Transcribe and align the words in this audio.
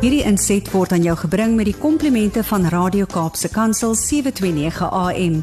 Hierdie 0.00 0.22
inset 0.24 0.64
word 0.72 0.94
aan 0.96 1.02
jou 1.04 1.12
gebring 1.26 1.58
met 1.58 1.66
die 1.68 1.76
komplimente 1.76 2.40
van 2.48 2.62
Radio 2.72 3.04
Kaapse 3.04 3.50
Kansel 3.52 3.92
729 4.00 4.86
AM. 4.96 5.34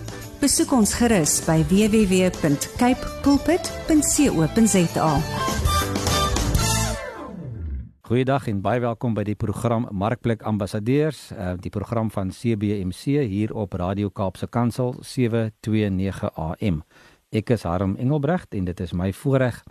Besoek 0.42 0.74
ons 0.74 0.96
gerus 0.97 1.36
by 1.46 1.60
www.cape 1.70 3.12
pulpit.co.za. 3.22 5.12
Goeiedag 8.10 8.49
en 8.49 8.65
baie 8.65 8.81
welkom 8.81 9.13
by 9.13 9.28
die 9.29 9.38
program 9.38 9.85
Markplek 9.94 10.42
Ambassadeurs, 10.42 11.28
uh, 11.37 11.53
die 11.62 11.69
program 11.69 12.10
van 12.10 12.33
CBMC 12.33 13.29
hier 13.29 13.53
op 13.53 13.78
Radio 13.78 14.10
Kaapse 14.10 14.49
Kansel 14.49 14.97
729 15.05 16.34
AM. 16.34 16.81
Ek 17.30 17.53
is 17.53 17.70
Harm 17.70 17.94
Engelbrecht 18.02 18.58
en 18.58 18.66
dit 18.66 18.80
is 18.81 18.98
my 18.98 19.13
voorreg 19.13 19.62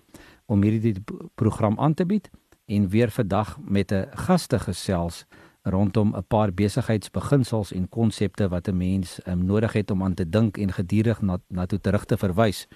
om 0.46 0.62
hierdie 0.62 0.94
program 1.34 1.74
aan 1.74 1.98
te 1.98 2.06
bied 2.06 2.30
en 2.66 2.88
weer 2.88 3.10
vandag 3.10 3.58
met 3.60 3.92
'n 3.92 4.06
gaste 4.14 4.58
gesels 4.58 5.26
rondom 5.62 6.14
'n 6.16 6.24
paar 6.26 6.54
besigheidsbeginsels 6.54 7.72
en 7.72 7.88
konsepte 7.88 8.48
wat 8.48 8.68
'n 8.68 8.76
mens 8.76 9.20
um, 9.26 9.44
nodig 9.44 9.72
het 9.72 9.90
om 9.90 10.02
aan 10.02 10.14
te 10.14 10.28
dink 10.28 10.56
en 10.56 10.72
gedurig 10.72 11.20
na 11.20 11.38
na 11.48 11.66
toe 11.66 11.80
terug 11.80 12.04
te 12.04 12.16
verwys. 12.16 12.66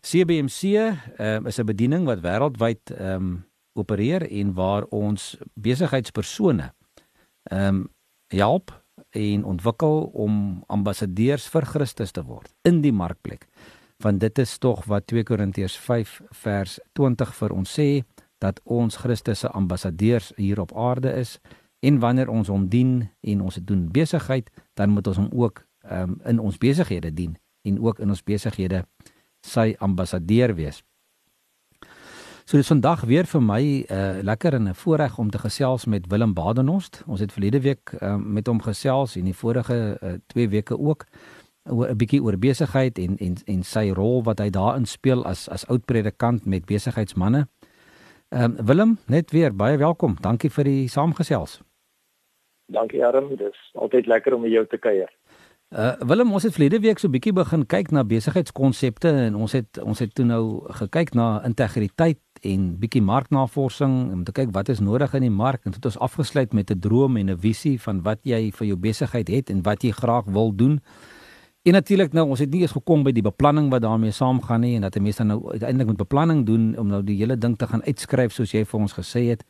CBMC 0.00 0.62
um, 1.18 1.46
is 1.46 1.58
'n 1.58 1.64
bediening 1.64 2.04
wat 2.04 2.20
wêreldwyd 2.20 3.00
um, 3.00 3.44
opereer 3.72 4.30
en 4.30 4.52
waar 4.54 4.84
ons 4.84 5.36
besigheidspersone 5.54 6.72
ehm 7.42 7.74
um, 7.74 7.88
help 8.26 8.84
en 9.10 9.44
ontwikkel 9.44 10.10
om 10.12 10.62
ambassadeurs 10.66 11.48
vir 11.48 11.64
Christus 11.64 12.10
te 12.10 12.22
word 12.22 12.54
in 12.62 12.80
die 12.80 12.92
markplek. 12.92 13.46
Want 13.96 14.20
dit 14.20 14.38
is 14.38 14.58
tog 14.58 14.84
wat 14.84 15.06
2 15.06 15.22
Korintiërs 15.22 15.76
5 15.76 16.20
vers 16.30 16.78
20 16.92 17.34
vir 17.34 17.52
ons 17.52 17.80
sê 17.80 18.04
dat 18.38 18.60
ons 18.64 18.96
Christus 18.96 19.38
se 19.38 19.48
ambassadeurs 19.48 20.32
hier 20.36 20.60
op 20.60 20.76
aarde 20.76 21.12
is 21.12 21.38
en 21.80 21.98
wanneer 21.98 22.28
ons 22.28 22.48
hom 22.48 22.68
dien 22.68 23.08
en 23.20 23.40
ons 23.40 23.58
doen 23.62 23.88
besigheid, 23.92 24.50
dan 24.74 24.90
moet 24.90 25.06
ons 25.06 25.16
hom 25.16 25.30
ook 25.32 25.64
um, 25.90 26.20
in 26.24 26.38
ons 26.38 26.58
besighede 26.58 27.12
dien 27.14 27.38
en 27.62 27.80
ook 27.80 27.98
in 27.98 28.08
ons 28.08 28.22
besighede 28.22 28.84
sy 29.40 29.74
ambassadeur 29.78 30.54
wees. 30.54 30.82
So 32.48 32.56
dis 32.56 32.70
vandag 32.70 33.02
weer 33.04 33.26
vir 33.28 33.42
my 33.44 33.62
uh, 33.62 34.20
lekker 34.24 34.54
en 34.54 34.68
'n 34.68 34.74
voorreg 34.74 35.18
om 35.18 35.30
te 35.30 35.38
gesels 35.38 35.84
met 35.84 36.06
Willem 36.08 36.32
Badenhorst. 36.34 37.02
Ons 37.06 37.20
het 37.20 37.32
verlede 37.32 37.60
week 37.60 37.92
uh, 38.00 38.16
met 38.16 38.46
hom 38.46 38.62
gesels 38.62 39.16
en 39.16 39.24
die 39.24 39.34
vorige 39.36 39.98
2 40.26 40.44
uh, 40.44 40.50
weke 40.50 40.78
ook 40.78 41.04
oor 41.68 41.88
'n 41.90 41.96
bietjie 41.96 42.22
oor 42.22 42.38
besigheid 42.38 42.98
en 42.98 43.16
en 43.16 43.36
en 43.44 43.62
sy 43.62 43.90
rol 43.90 44.22
wat 44.22 44.38
hy 44.38 44.50
daarin 44.50 44.86
speel 44.86 45.24
as 45.24 45.48
as 45.48 45.66
oud 45.66 45.84
predikant 45.84 46.46
met 46.46 46.64
besigheidsmande. 46.64 47.48
Ehm 48.28 48.56
um, 48.58 48.66
Willem, 48.66 48.98
net 49.06 49.30
weer 49.30 49.54
baie 49.56 49.76
welkom. 49.76 50.16
Dankie 50.20 50.50
vir 50.50 50.64
die 50.64 50.88
saamgesels. 50.88 51.60
Dankie 52.66 53.00
Arm, 53.04 53.30
dis 53.36 53.60
altyd 53.72 54.06
lekker 54.06 54.34
om 54.36 54.42
met 54.44 54.52
jou 54.52 54.66
te 54.66 54.76
kuier. 54.76 55.08
Uh 55.72 55.94
Willem, 56.04 56.32
ons 56.32 56.44
het 56.44 56.52
verlede 56.52 56.80
week 56.84 57.00
so 57.00 57.08
bietjie 57.08 57.32
begin 57.32 57.64
kyk 57.64 57.88
na 57.92 58.04
besigheidskonsepte 58.04 59.08
en 59.22 59.34
ons 59.36 59.52
het 59.56 59.80
ons 59.80 59.98
het 60.04 60.12
toe 60.12 60.26
nou 60.28 60.42
gekyk 60.82 61.14
na 61.16 61.40
integriteit 61.48 62.20
en 62.44 62.68
bietjie 62.80 63.02
marknavorsing 63.02 63.96
om 64.12 64.26
te 64.28 64.36
kyk 64.36 64.52
wat 64.52 64.68
is 64.68 64.84
nodig 64.84 65.16
in 65.16 65.24
die 65.24 65.32
mark 65.32 65.64
en 65.64 65.72
dit 65.72 65.80
het 65.80 65.88
ons 65.88 66.00
afgesluit 66.10 66.52
met 66.52 66.70
'n 66.70 66.80
droom 66.84 67.16
en 67.16 67.30
'n 67.30 67.38
visie 67.38 67.80
van 67.80 68.02
wat 68.02 68.20
jy 68.24 68.52
vir 68.52 68.66
jou 68.66 68.76
besigheid 68.76 69.28
het 69.28 69.50
en 69.50 69.62
wat 69.62 69.82
jy 69.82 69.90
graag 69.90 70.24
wil 70.24 70.52
doen. 70.52 70.80
En 71.68 71.74
natuurlik 71.74 72.14
nou 72.16 72.28
ons 72.32 72.40
het 72.40 72.48
nie 72.48 72.62
eens 72.64 72.72
gekom 72.72 73.02
by 73.04 73.12
die 73.12 73.22
beplanning 73.22 73.66
wat 73.68 73.82
daarmee 73.84 74.14
saamgaan 74.16 74.62
nie 74.64 74.76
en 74.76 74.86
dat 74.86 74.96
'n 74.96 75.02
mens 75.02 75.16
dan 75.16 75.26
nou 75.26 75.50
uiteindelik 75.50 75.86
met 75.86 75.96
beplanning 75.96 76.46
doen 76.46 76.78
om 76.78 76.86
nou 76.86 77.02
die 77.04 77.16
hele 77.16 77.36
ding 77.36 77.56
te 77.58 77.66
gaan 77.66 77.82
uitskryf 77.82 78.32
soos 78.32 78.52
jy 78.52 78.64
vir 78.64 78.80
ons 78.80 78.92
gesê 78.92 79.28
het 79.28 79.44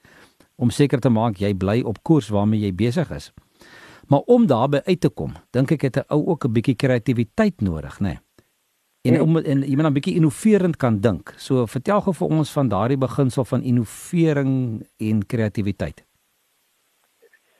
om 0.57 0.71
seker 0.71 1.01
te 1.01 1.09
maak 1.09 1.37
jy 1.37 1.55
bly 1.55 1.81
op 1.81 2.03
koers 2.03 2.29
waarmee 2.29 2.61
jy 2.61 2.75
besig 2.75 3.11
is. 3.11 3.33
Maar 4.07 4.21
om 4.27 4.47
daarby 4.47 4.81
uit 4.85 5.01
te 5.01 5.09
kom, 5.09 5.33
dink 5.51 5.71
ek 5.71 5.83
het 5.83 5.97
'n 5.97 6.05
ou 6.09 6.27
ook 6.27 6.45
'n 6.45 6.53
bietjie 6.53 6.75
kreatiwiteit 6.75 7.61
nodig, 7.61 8.01
né? 8.01 8.07
Nee. 8.09 8.19
En 9.03 9.12
ja. 9.12 9.23
om 9.23 9.37
en 9.37 9.62
jy 9.62 9.77
moet 9.77 9.87
'n 9.87 9.93
bietjie 9.93 10.15
innoverend 10.15 10.77
kan 10.77 11.01
dink. 11.01 11.34
So 11.37 11.67
vertel 11.67 12.01
gou 12.01 12.15
vir 12.15 12.28
ons 12.28 12.51
van 12.51 12.69
daardie 12.69 12.99
beginsel 12.99 13.45
van 13.45 13.62
innovering 13.62 14.83
en 14.97 15.27
kreatiwiteit. 15.27 16.08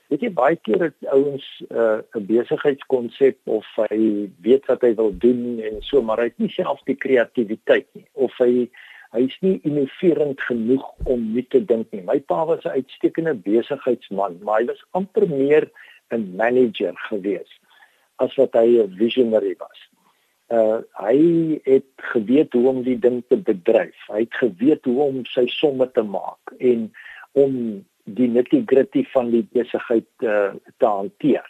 Weet 0.09 0.23
jy 0.25 0.29
baie 0.33 0.57
keer 0.65 0.81
het 0.87 1.09
ouens 1.13 1.45
'n 1.69 1.75
uh, 2.17 2.21
besigheidskonsep 2.29 3.37
of 3.45 3.65
hy 3.89 4.29
weet 4.41 4.65
wat 4.65 4.81
hy 4.81 4.95
wil 4.97 5.11
doen 5.25 5.59
en 5.61 5.81
so 5.85 6.01
maar 6.01 6.17
hy 6.17 6.31
het 6.31 6.39
nie 6.41 6.49
self 6.49 6.81
die 6.89 6.97
kreatiwiteit 6.97 7.87
nie 7.93 8.07
of 8.13 8.33
hy 8.41 8.69
hy 9.13 9.21
is 9.25 9.37
nie 9.41 9.59
innoverend 9.65 10.41
genoeg 10.41 10.85
om 11.09 11.31
nie 11.33 11.45
te 11.49 11.61
dink 11.65 11.91
nie. 11.91 12.01
My 12.05 12.19
pa 12.19 12.45
was 12.45 12.65
'n 12.65 12.77
uitstekende 12.81 13.33
besigheidsman, 13.33 14.37
maar 14.41 14.59
hy 14.61 14.65
was 14.65 14.83
amper 14.91 15.29
meer 15.29 15.69
'n 16.11 16.35
manager 16.35 16.93
gewees 17.09 17.51
as 18.17 18.35
wat 18.35 18.53
hy 18.53 18.81
'n 18.81 18.95
visionary 18.97 19.55
was. 19.59 19.79
Uh 20.49 20.81
hy 21.05 21.61
het 21.63 21.89
geweet 22.13 22.53
hoe 22.53 22.67
om 22.69 22.83
die 22.83 22.99
ding 22.99 23.23
te 23.27 23.37
bedryf. 23.37 23.97
Hy 24.07 24.25
het 24.25 24.33
geweet 24.33 24.85
hoe 24.85 25.01
om 25.01 25.25
sy 25.25 25.45
somme 25.47 25.91
te 25.91 26.01
maak 26.01 26.53
en 26.57 26.91
om 27.31 27.85
die 28.17 28.27
nitty-gritty 28.31 29.05
van 29.13 29.31
die 29.33 29.45
besigheid 29.55 30.07
uh, 30.25 30.51
te 30.77 30.85
hanteer. 30.85 31.45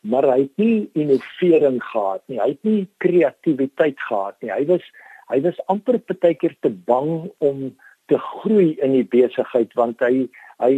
Maar 0.00 0.30
hy 0.32 0.38
het 0.46 0.62
nie 0.62 0.88
innovering 0.96 1.80
gehad 1.84 2.22
nie. 2.26 2.40
Hy 2.40 2.48
het 2.54 2.62
nie 2.64 2.88
kreatiwiteit 3.04 4.00
gehad 4.08 4.36
nie. 4.40 4.52
Hy 4.52 4.64
was 4.70 4.86
hy 5.30 5.38
was 5.44 5.60
amper 5.70 6.00
partykeer 6.02 6.56
te 6.64 6.70
bang 6.88 7.28
om 7.38 7.68
te 8.10 8.18
groei 8.18 8.72
in 8.82 8.96
die 8.96 9.06
besigheid 9.06 9.74
want 9.78 10.00
hy 10.02 10.26
hy 10.60 10.72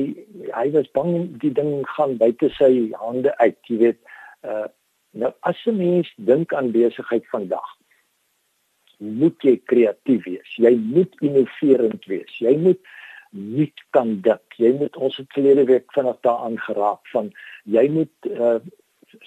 hy 0.53 0.67
was 0.75 0.91
bang 0.97 1.31
die 1.43 1.53
ding 1.55 1.81
gaan 1.97 2.19
buite 2.21 2.51
sy 2.59 2.91
hande 3.01 3.33
uit, 3.41 3.59
jy 3.71 3.79
weet. 3.87 4.01
Uh 4.43 4.69
nou 5.13 5.29
as 5.45 5.59
'n 5.69 5.77
mens 5.77 6.09
dink 6.17 6.55
aan 6.57 6.73
besigheid 6.73 7.27
vandag, 7.29 7.67
moet 8.99 9.37
jy 9.45 9.59
kreatief 9.69 10.25
wees. 10.25 10.55
Jy 10.57 10.73
moet 10.77 11.13
innoverend 11.21 12.05
wees. 12.09 12.39
Jy 12.39 12.57
moet 12.57 12.81
nuut 13.33 13.85
kan 13.97 14.15
dink. 14.25 14.57
Jy 14.61 14.73
moet 14.79 14.97
ons 14.97 15.17
het 15.17 15.33
verlede 15.35 15.65
week 15.69 15.93
vanaf 15.97 16.21
daaraan 16.27 16.59
geraak 16.61 17.01
van 17.13 17.33
jy 17.65 17.89
moet 17.93 18.31
uh, 18.31 18.61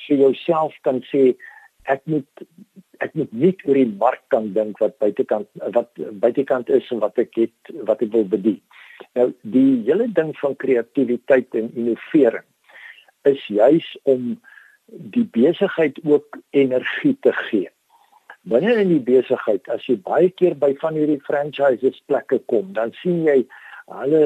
vir 0.07 0.17
jouself 0.17 0.73
kan 0.88 1.01
sê 1.11 1.33
ek 1.91 2.01
moet 2.09 2.45
ek 3.03 3.13
moet 3.17 3.33
nie 3.33 3.51
oor 3.66 3.77
die 3.77 3.97
mark 3.99 4.23
kan 4.33 4.51
dink 4.55 4.79
wat 4.81 4.97
buitekant 5.03 5.49
wat 5.75 5.91
buitekant 6.23 6.69
is 6.73 6.88
en 6.93 7.01
wat 7.03 7.19
ek 7.21 7.35
het 7.41 7.75
wat 7.89 8.01
ek 8.05 8.13
wil 8.16 8.27
bedien. 8.29 8.61
Nou 9.17 9.31
die 9.41 9.83
hele 9.88 10.07
ding 10.07 10.33
van 10.39 10.55
kreatiwiteit 10.61 11.57
en 11.59 11.72
innovering 11.75 12.45
is 13.29 13.41
juis 13.49 13.87
om 14.03 14.35
die 14.85 15.25
besigheid 15.33 15.99
ook 16.05 16.37
energie 16.53 17.16
te 17.25 17.33
gee. 17.49 17.69
Wanneer 18.45 18.83
in 18.83 18.91
die 18.93 19.01
besigheid 19.01 19.67
as 19.73 19.87
jy 19.89 19.97
baie 20.05 20.29
keer 20.29 20.53
by 20.61 20.75
van 20.81 20.97
hierdie 20.97 21.22
franchises 21.25 21.97
plekke 22.05 22.37
kom, 22.51 22.69
dan 22.77 22.93
sien 23.01 23.23
jy 23.25 23.39
hulle 23.91 24.25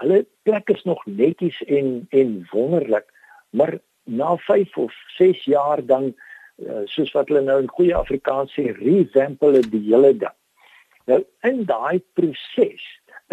hulle 0.00 0.26
plek 0.48 0.70
is 0.72 0.84
nog 0.88 1.02
netjies 1.06 1.58
en 1.66 2.06
en 2.10 2.36
wonderlik 2.50 3.08
maar 3.50 3.78
na 4.04 4.36
5 4.36 4.76
of 4.76 4.92
6 5.16 5.44
jaar 5.44 5.86
dan 5.86 6.14
uh, 6.56 6.82
soos 6.84 7.12
wat 7.12 7.28
hulle 7.28 7.42
nou 7.44 7.58
in 7.62 7.68
goeie 7.68 7.94
Afrikaans 7.94 8.54
sê 8.56 8.70
revamp 8.78 9.44
hulle 9.44 9.62
die 9.74 9.82
hele 9.90 10.14
ding. 10.16 10.36
Nou 11.10 11.20
in 11.48 11.64
daai 11.68 12.02
proses 12.16 12.82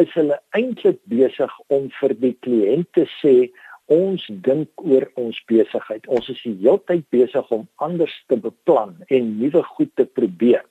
is 0.02 0.14
hulle 0.16 0.38
eintlik 0.58 1.00
besig 1.12 1.56
om 1.68 1.90
vir 2.00 2.16
die 2.22 2.36
kliënt 2.46 2.92
te 2.98 3.06
sê 3.20 3.50
ons 3.90 4.26
dink 4.46 4.84
oor 4.86 5.08
ons 5.18 5.38
besigheid. 5.50 6.06
Ons 6.08 6.30
is 6.30 6.42
die 6.46 6.56
hele 6.62 6.80
tyd 6.90 7.08
besig 7.14 7.50
om 7.56 7.66
anders 7.86 8.14
te 8.30 8.38
beplan 8.38 8.96
en 9.10 9.34
nuwe 9.40 9.64
goed 9.74 9.92
te 9.98 10.06
probeer. 10.06 10.64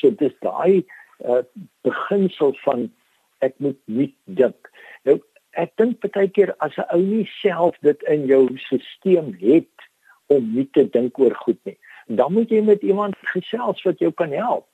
So 0.00 0.10
dis 0.22 0.32
daai 0.44 0.80
uh, 1.26 1.42
beginsel 1.84 2.56
van 2.64 2.88
ek 3.42 3.58
moet 3.58 3.78
nie 3.86 4.10
dink. 4.24 4.70
Nou 5.04 5.18
ek 5.52 5.74
dink 5.76 6.00
baie 6.00 6.28
keer 6.28 6.54
as 6.64 6.76
'n 6.78 6.88
ou 6.96 7.00
nie 7.02 7.28
self 7.40 7.76
dit 7.82 8.02
in 8.08 8.26
jou 8.26 8.44
stelsel 8.58 9.32
het 9.40 9.88
om 10.32 10.54
nie 10.54 10.68
te 10.72 10.84
dink 10.84 11.18
oor 11.18 11.34
goed 11.44 11.60
nie, 11.64 11.76
dan 12.08 12.32
moet 12.32 12.50
jy 12.50 12.62
met 12.64 12.82
iemand 12.82 13.16
gesels 13.34 13.82
wat 13.84 13.98
jou 13.98 14.12
kan 14.12 14.32
help 14.32 14.66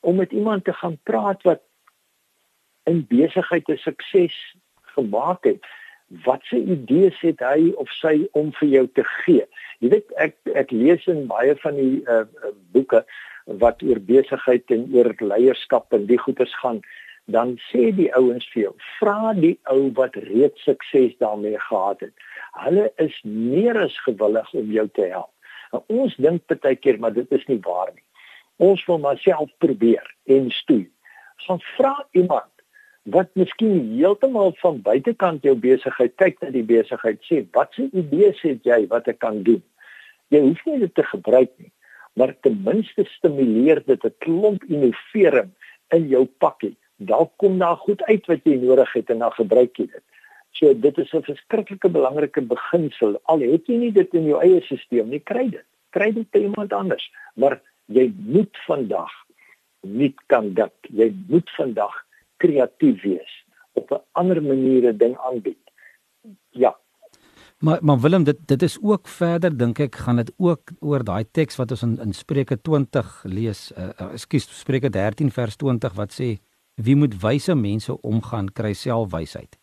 om 0.00 0.16
met 0.16 0.32
iemand 0.32 0.64
te 0.64 0.72
gaan 0.72 0.98
praat 1.02 1.42
wat 1.42 1.62
in 2.86 3.06
besigheid 3.08 3.68
'n 3.68 3.76
sukses 3.76 4.56
gemaak 4.82 5.44
het. 5.44 5.60
Wat 6.24 6.42
se 6.44 6.56
idees 6.56 7.20
het 7.20 7.40
hy 7.40 7.72
of 7.76 7.90
sy 7.90 8.28
om 8.32 8.52
vir 8.52 8.68
jou 8.68 8.86
te 8.94 9.04
gee? 9.04 9.46
Jy 9.78 9.88
weet 9.88 10.12
ek 10.16 10.36
ek 10.54 10.70
lees 10.70 11.06
in 11.06 11.26
baie 11.26 11.56
van 11.56 11.74
die 11.74 12.02
uh, 12.06 12.24
boeke 12.72 13.04
wat 13.44 13.82
oor 13.82 14.00
besigheid 14.00 14.70
en 14.70 14.86
oor 14.94 15.14
leierskap 15.18 15.92
en 15.92 16.06
die 16.06 16.18
goeters 16.18 16.54
gaan 16.62 16.80
dan 17.26 17.56
sê 17.68 17.90
die 17.94 18.08
ouens 18.14 18.46
vir 18.52 18.62
jou, 18.62 18.74
vra 18.98 19.32
die 19.34 19.56
ou 19.72 19.90
wat 19.98 20.16
reeds 20.28 20.62
sukses 20.62 21.16
daarmee 21.22 21.58
gehad 21.68 22.00
het. 22.06 22.26
Hulle 22.64 22.90
is 23.02 23.16
meer 23.24 23.78
as 23.82 23.96
gewillig 24.06 24.52
om 24.54 24.70
jou 24.72 24.88
te 24.94 25.08
help. 25.10 25.32
En 25.74 25.82
ons 26.02 26.14
dink 26.22 26.46
baie 26.46 26.76
keer 26.78 27.00
maar 27.02 27.14
dit 27.14 27.32
is 27.32 27.46
nie 27.50 27.60
waar 27.64 27.90
nie. 27.94 28.04
Ons 28.62 28.84
wil 28.86 29.02
maar 29.02 29.18
self 29.18 29.50
probeer 29.58 30.06
en 30.24 30.50
stoei. 30.50 30.86
Gaan 31.46 31.60
vra 31.74 31.96
iemand 32.12 32.52
wat 33.06 33.28
miskien 33.38 33.92
heeltemal 33.94 34.54
van 34.58 34.80
buitekant 34.82 35.44
jou 35.46 35.54
besigheid 35.62 36.14
kyk 36.18 36.40
na 36.42 36.50
die 36.54 36.64
besigheid 36.66 37.20
sê 37.28 37.44
watse 37.54 37.86
idees 37.94 38.40
het 38.42 38.66
jy 38.66 38.80
wat 38.90 39.06
ek 39.12 39.20
kan 39.22 39.44
doen 39.46 39.62
jy 40.34 40.40
hoef 40.42 40.64
nie 40.66 40.80
dit 40.82 40.94
te 40.98 41.04
gebruik 41.06 41.52
nie 41.62 41.70
maar 42.18 42.32
ten 42.42 42.58
minste 42.66 43.04
stimuleer 43.12 43.82
dit 43.86 44.04
'n 44.04 44.14
klomp 44.24 44.64
innovering 44.64 45.52
in 45.94 46.08
jou 46.08 46.24
pakkie 46.42 46.74
dalk 46.96 47.32
kom 47.36 47.58
daar 47.58 47.76
goed 47.76 48.02
uit 48.02 48.26
wat 48.26 48.44
jy 48.44 48.56
nodig 48.60 48.92
het 48.92 49.10
en 49.10 49.18
dan 49.18 49.32
gebruik 49.32 49.76
jy 49.76 49.86
dit 49.86 50.04
so 50.56 50.74
dit 50.74 50.98
is 50.98 51.12
'n 51.14 51.22
verskriklike 51.22 51.88
belangrike 51.88 52.40
beginsel 52.40 53.20
al 53.24 53.40
het 53.40 53.66
jy 53.66 53.76
nie 53.76 53.92
dit 53.92 54.14
in 54.14 54.26
jou 54.26 54.40
eie 54.40 54.60
stelsel 54.60 55.06
nie 55.06 55.20
kry 55.20 55.48
dit 55.50 55.66
kry 55.90 56.12
dit 56.12 56.30
by 56.30 56.38
iemand 56.38 56.72
anders 56.72 57.10
maar 57.34 57.60
jy 57.86 58.12
moet 58.16 58.56
vandag 58.66 59.12
nie 59.82 60.14
kan 60.26 60.54
dink 60.54 60.74
jy 60.90 61.14
moet 61.28 61.50
vandag 61.56 62.06
kreatief 62.36 63.02
wees 63.02 63.46
op 63.76 63.90
'n 63.90 64.02
ander 64.12 64.42
manier 64.42 64.92
'n 64.92 64.96
ding 64.96 65.16
aanbied. 65.16 65.64
Ja. 66.50 66.76
Maar 67.58 67.78
maar 67.82 68.00
Willem 68.00 68.24
dit 68.24 68.38
dit 68.46 68.62
is 68.62 68.78
ook 68.82 69.08
verder 69.08 69.56
dink 69.56 69.78
ek 69.78 69.94
gaan 69.94 70.16
dit 70.16 70.32
ook 70.36 70.60
oor 70.80 71.04
daai 71.04 71.24
teks 71.30 71.56
wat 71.56 71.70
ons 71.70 71.82
in 71.82 71.98
in 71.98 72.12
Spreuke 72.12 72.60
20 72.60 73.22
lees. 73.24 73.72
Uh, 73.72 73.88
uh, 74.00 74.12
Ekskuus 74.12 74.58
Spreuke 74.58 74.90
13 74.90 75.30
vers 75.30 75.56
20 75.56 75.94
wat 75.94 76.12
sê 76.20 76.38
wie 76.82 76.96
moet 76.96 77.14
wyse 77.20 77.54
mense 77.54 78.00
omgaan 78.00 78.52
kry 78.52 78.72
self 78.72 79.10
wysheid. 79.10 79.58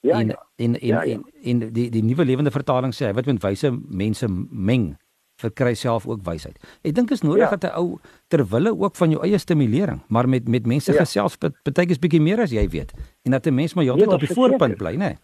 Ja, 0.00 0.18
en, 0.18 0.26
ja. 0.26 0.46
En 0.56 0.74
en 0.80 0.86
ja, 0.86 1.02
ja. 1.02 1.12
en 1.12 1.24
en 1.42 1.72
die 1.72 1.90
die 1.90 2.02
nuwe 2.02 2.24
lewende 2.24 2.50
vertaling 2.50 2.94
sê 2.94 3.10
hy 3.10 3.14
wat 3.18 3.28
met 3.28 3.42
wyse 3.42 3.70
mense 3.88 4.28
meng 4.50 4.96
verkry 5.40 5.74
self 5.74 6.06
ook 6.08 6.22
wysheid. 6.26 6.58
Ek 6.84 6.94
dink 6.96 7.12
is 7.14 7.24
nodig 7.24 7.48
ja. 7.48 7.56
dat 7.56 7.70
'n 7.70 7.76
ou 7.80 7.98
ter 8.28 8.44
wille 8.52 8.72
ook 8.76 8.96
van 8.96 9.10
jou 9.10 9.22
eie 9.24 9.38
stimulering, 9.38 10.00
maar 10.08 10.28
met 10.28 10.48
met 10.48 10.66
mense 10.66 10.92
ja. 10.92 10.98
gesels 10.98 11.36
partykeer 11.36 11.90
is 11.96 12.02
bietjie 12.02 12.20
meer 12.20 12.40
as 12.40 12.50
jy 12.50 12.68
weet 12.68 12.92
en 13.24 13.36
dat 13.36 13.46
'n 13.46 13.54
mens 13.54 13.74
maar 13.74 13.84
heeltyd 13.84 14.08
ja, 14.08 14.14
op 14.14 14.20
die 14.20 14.34
voorpunt 14.34 14.76
bly, 14.76 14.94
né? 14.96 15.16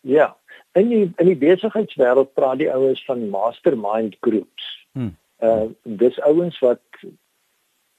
Ja. 0.00 0.36
In 0.72 0.88
die 0.88 1.12
in 1.16 1.26
die 1.26 1.36
besigheidswêreld 1.36 2.34
praat 2.34 2.58
die 2.58 2.72
ouens 2.72 3.04
van 3.04 3.28
mastermind 3.28 4.16
groups. 4.20 4.86
Hmm. 4.92 5.16
Uh 5.40 5.72
dis 5.82 6.20
ouens 6.20 6.58
wat 6.58 6.80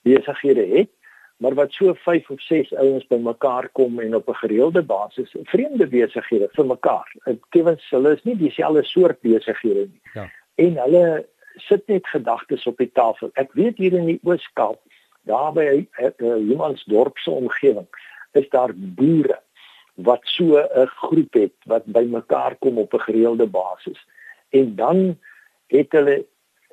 besighede 0.02 0.66
het 0.78 0.99
maar 1.40 1.56
wat 1.56 1.72
so 1.72 1.94
5 1.94 2.30
of 2.30 2.42
6 2.42 2.74
ouens 2.76 3.08
bymekaar 3.08 3.70
kom 3.72 4.00
en 4.00 4.16
op 4.16 4.28
'n 4.28 4.42
gereelde 4.44 4.84
basis 4.84 5.36
vreemde 5.44 5.88
besighede 5.88 6.50
vir 6.52 6.66
mekaar. 6.66 7.16
Dit 7.24 7.40
kewens 7.50 7.90
hulle 7.90 8.12
is 8.16 8.24
nie 8.24 8.36
dieselfde 8.38 8.84
soort 8.84 9.22
besighede 9.22 9.88
nie. 9.88 10.02
Ja. 10.14 10.32
En 10.56 10.78
hulle 10.78 11.26
sit 11.56 11.88
net 11.88 12.08
gedagtes 12.08 12.66
op 12.66 12.78
die 12.78 12.92
tafel. 12.92 13.30
Ek 13.34 13.54
weet 13.54 13.78
hier 13.78 13.94
in 13.94 14.06
die 14.06 14.20
Ooskaap, 14.24 14.80
daar 15.22 15.54
by 15.54 15.88
Humansdorp 16.18 17.18
se 17.18 17.32
omgewing, 17.32 17.88
is 18.32 18.50
daar 18.50 18.72
boere 18.76 19.40
wat 19.94 20.22
so 20.24 20.58
'n 20.58 20.88
groep 20.88 21.34
het 21.34 21.56
wat 21.66 21.86
bymekaar 21.86 22.56
kom 22.56 22.78
op 22.78 22.94
'n 22.94 23.00
gereelde 23.00 23.48
basis. 23.48 24.08
En 24.50 24.76
dan 24.76 25.18
het 25.68 25.92
hulle 25.92 26.16
eh, 26.16 26.24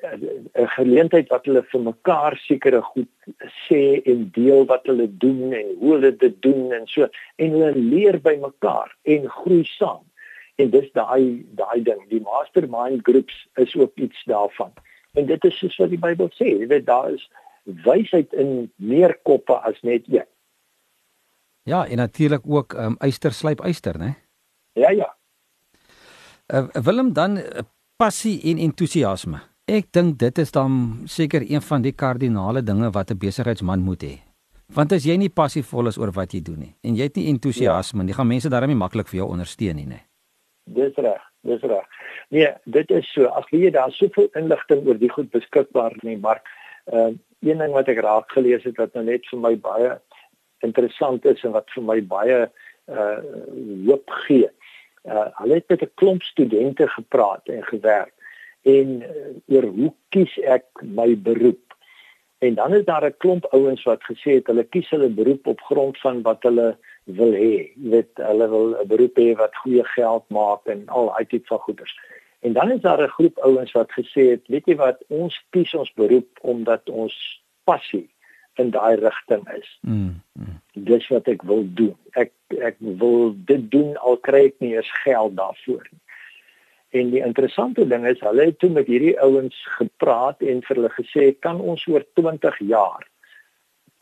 'n 0.02 0.69
geleentheid 0.76 1.28
wat 1.28 1.46
hulle 1.48 1.62
vir 1.72 1.81
mekaar 1.81 2.37
sekere 2.44 2.82
goed 2.82 3.08
sê 3.64 4.02
en 4.04 4.28
deel 4.32 4.66
wat 4.69 4.84
hulle 4.87 5.08
doen 5.25 5.52
en 5.52 5.72
hoe 5.81 5.93
hulle 5.94 6.12
dit 6.16 6.37
doen 6.43 6.72
en 6.72 6.84
so 6.87 7.08
en 7.37 7.56
hulle 7.56 7.72
leer 7.76 8.20
by 8.20 8.37
mekaar 8.40 8.93
en 9.02 9.31
groei 9.31 9.64
saam. 9.64 10.04
En 10.56 10.70
dis 10.70 10.93
daai 10.93 11.46
daai 11.56 11.82
ding 11.82 12.02
die 12.12 12.20
mastermind 12.20 13.00
groups 13.08 13.48
is 13.54 13.76
ook 13.76 13.96
iets 13.96 14.25
daarvan. 14.25 14.72
En 15.16 15.26
dit 15.26 15.44
is 15.44 15.58
soos 15.58 15.76
wat 15.81 15.90
die 15.90 16.00
Bybel 16.00 16.31
sê 16.37 16.52
jy 16.52 16.69
weet 16.69 16.87
daar 16.87 17.10
is 17.12 17.25
wysheid 17.64 18.32
in 18.32 18.70
meer 18.76 19.16
koppe 19.22 19.56
as 19.56 19.81
net 19.82 20.04
een. 20.12 20.28
Ja 21.64 21.87
en 21.87 21.96
natuurlik 21.96 22.44
ook 22.44 22.72
um, 22.72 22.96
eister 23.00 23.32
slyp 23.32 23.60
eister 23.60 23.99
né? 23.99 24.14
Ja 24.72 24.90
ja. 24.90 25.16
Uh, 26.52 26.69
Willem 26.72 27.12
dan 27.12 27.37
uh, 27.37 27.64
passie 27.96 28.42
en 28.52 28.58
entoesiasme 28.58 29.40
ek 29.66 29.88
dink 29.90 30.14
dit 30.22 30.38
is 30.38 30.52
dan 30.54 30.74
seker 31.10 31.42
een 31.42 31.62
van 31.68 31.82
die 31.82 31.92
kardinale 31.92 32.62
dinge 32.62 32.90
wat 32.94 33.10
'n 33.10 33.18
besigheidsman 33.18 33.80
moet 33.82 34.02
hê 34.02 34.14
Want 34.74 34.92
as 34.92 35.04
jy 35.04 35.16
nie 35.16 35.28
passievol 35.28 35.88
is 35.88 35.98
oor 35.98 36.12
wat 36.12 36.34
jy 36.34 36.40
doen 36.40 36.58
nie 36.58 36.74
en 36.82 36.94
jy 36.94 37.02
het 37.02 37.16
nie 37.16 37.28
entoesiasme 37.30 38.00
ja. 38.00 38.06
nie, 38.06 38.14
gaan 38.14 38.28
mense 38.28 38.48
daarmee 38.48 38.76
maklik 38.76 39.08
vir 39.08 39.18
jou 39.18 39.28
ondersteun 39.30 39.76
nie, 39.76 39.86
nê. 39.86 40.00
Dis 40.66 40.94
reg, 40.96 41.22
dis 41.42 41.62
reg. 41.62 41.86
Nee, 42.30 42.50
dit 42.64 42.90
is 42.90 43.12
so. 43.12 43.26
As 43.26 43.44
jy 43.50 43.70
daar 43.70 43.90
soveel 43.90 44.28
inligting 44.34 44.86
oor 44.86 44.98
die 44.98 45.10
goed 45.10 45.30
beskikbaar 45.30 45.92
in 46.02 46.08
die 46.10 46.18
mark, 46.18 46.46
ehm 46.86 46.98
uh, 46.98 47.18
een 47.42 47.58
ding 47.58 47.72
wat 47.72 47.88
ek 47.88 47.98
raak 48.02 48.30
gelees 48.32 48.64
het 48.64 48.76
wat 48.76 48.94
nou 48.94 49.04
net 49.04 49.26
vir 49.30 49.38
my 49.38 49.56
baie 49.56 49.98
interessant 50.62 51.24
is 51.24 51.42
en 51.44 51.52
wat 51.52 51.70
vir 51.74 51.82
my 51.82 52.00
baie 52.00 52.50
uh 52.86 53.18
hoop 53.86 54.10
gee. 54.26 54.48
Uh 55.04 55.26
hulle 55.42 55.54
het 55.54 55.68
met 55.68 55.82
'n 55.82 55.94
klomp 55.94 56.22
studente 56.22 56.88
gepraat 56.88 57.48
en 57.48 57.62
gewerk 57.62 58.15
en 58.66 58.98
uh, 59.02 59.54
oor 59.54 59.68
hoe 59.78 59.92
kies 60.14 60.34
ek 60.42 60.66
my 60.82 61.14
beroep? 61.28 61.62
En 62.44 62.54
dan 62.54 62.74
is 62.74 62.84
daar 62.84 63.06
'n 63.06 63.16
klomp 63.22 63.44
ouens 63.54 63.82
wat 63.82 64.02
gesê 64.10 64.38
het 64.38 64.46
hulle 64.46 64.64
kies 64.64 64.90
hulle 64.90 65.08
beroep 65.08 65.46
op 65.46 65.60
grond 65.60 65.98
van 66.00 66.22
wat 66.22 66.42
hulle 66.42 66.76
wil 67.04 67.32
hê. 67.32 67.72
Jy 67.74 67.90
weet, 67.94 68.10
hulle 68.14 68.48
wil 68.48 68.68
'n 68.74 68.86
beroep 68.86 69.16
hê 69.18 69.36
wat 69.36 69.56
goeie 69.62 69.84
geld 69.84 70.24
maak 70.28 70.66
en 70.66 70.86
al 70.86 71.06
daai 71.06 71.26
tipe 71.26 71.46
van 71.46 71.58
goeders. 71.58 71.94
En 72.40 72.52
dan 72.52 72.70
is 72.70 72.80
daar 72.80 73.02
'n 73.02 73.16
groep 73.18 73.38
ouens 73.38 73.72
wat 73.72 73.90
gesê 73.92 74.22
het, 74.34 74.46
weet 74.46 74.66
jy 74.66 74.76
wat, 74.76 75.04
ons 75.08 75.44
kies 75.50 75.74
ons 75.74 75.92
beroep 75.92 76.38
omdat 76.40 76.90
ons 76.90 77.42
passie 77.64 78.08
in 78.54 78.70
daai 78.70 78.96
rigting 78.96 79.48
is. 79.52 79.78
Mm, 79.80 80.22
mm. 80.32 80.60
Dis 80.72 81.08
wat 81.08 81.28
ek 81.28 81.42
wil 81.42 81.64
doen. 81.74 81.96
Ek 82.10 82.32
ek 82.48 82.76
wil 82.78 83.34
dit 83.44 83.70
doen 83.70 83.96
al 83.96 84.16
kry 84.16 84.44
ek 84.44 84.54
nie 84.58 84.76
eens 84.76 84.92
geld 85.02 85.36
daarvoor 85.36 85.88
nie. 85.90 86.00
En 86.96 87.10
die 87.12 87.22
interessante 87.25 87.84
ding 87.88 88.06
is 88.08 88.22
hulle 88.25 88.48
het 88.48 88.58
toe 88.62 88.70
met 88.72 88.88
hierdie 88.90 89.16
ouens 89.20 89.56
gepraat 89.76 90.40
en 90.40 90.62
vir 90.64 90.78
hulle 90.78 90.93
gesê 90.94 91.28
kan 91.44 91.60
ons 91.60 91.84
oor 91.93 92.04
20 92.20 92.58
jaar 92.70 93.04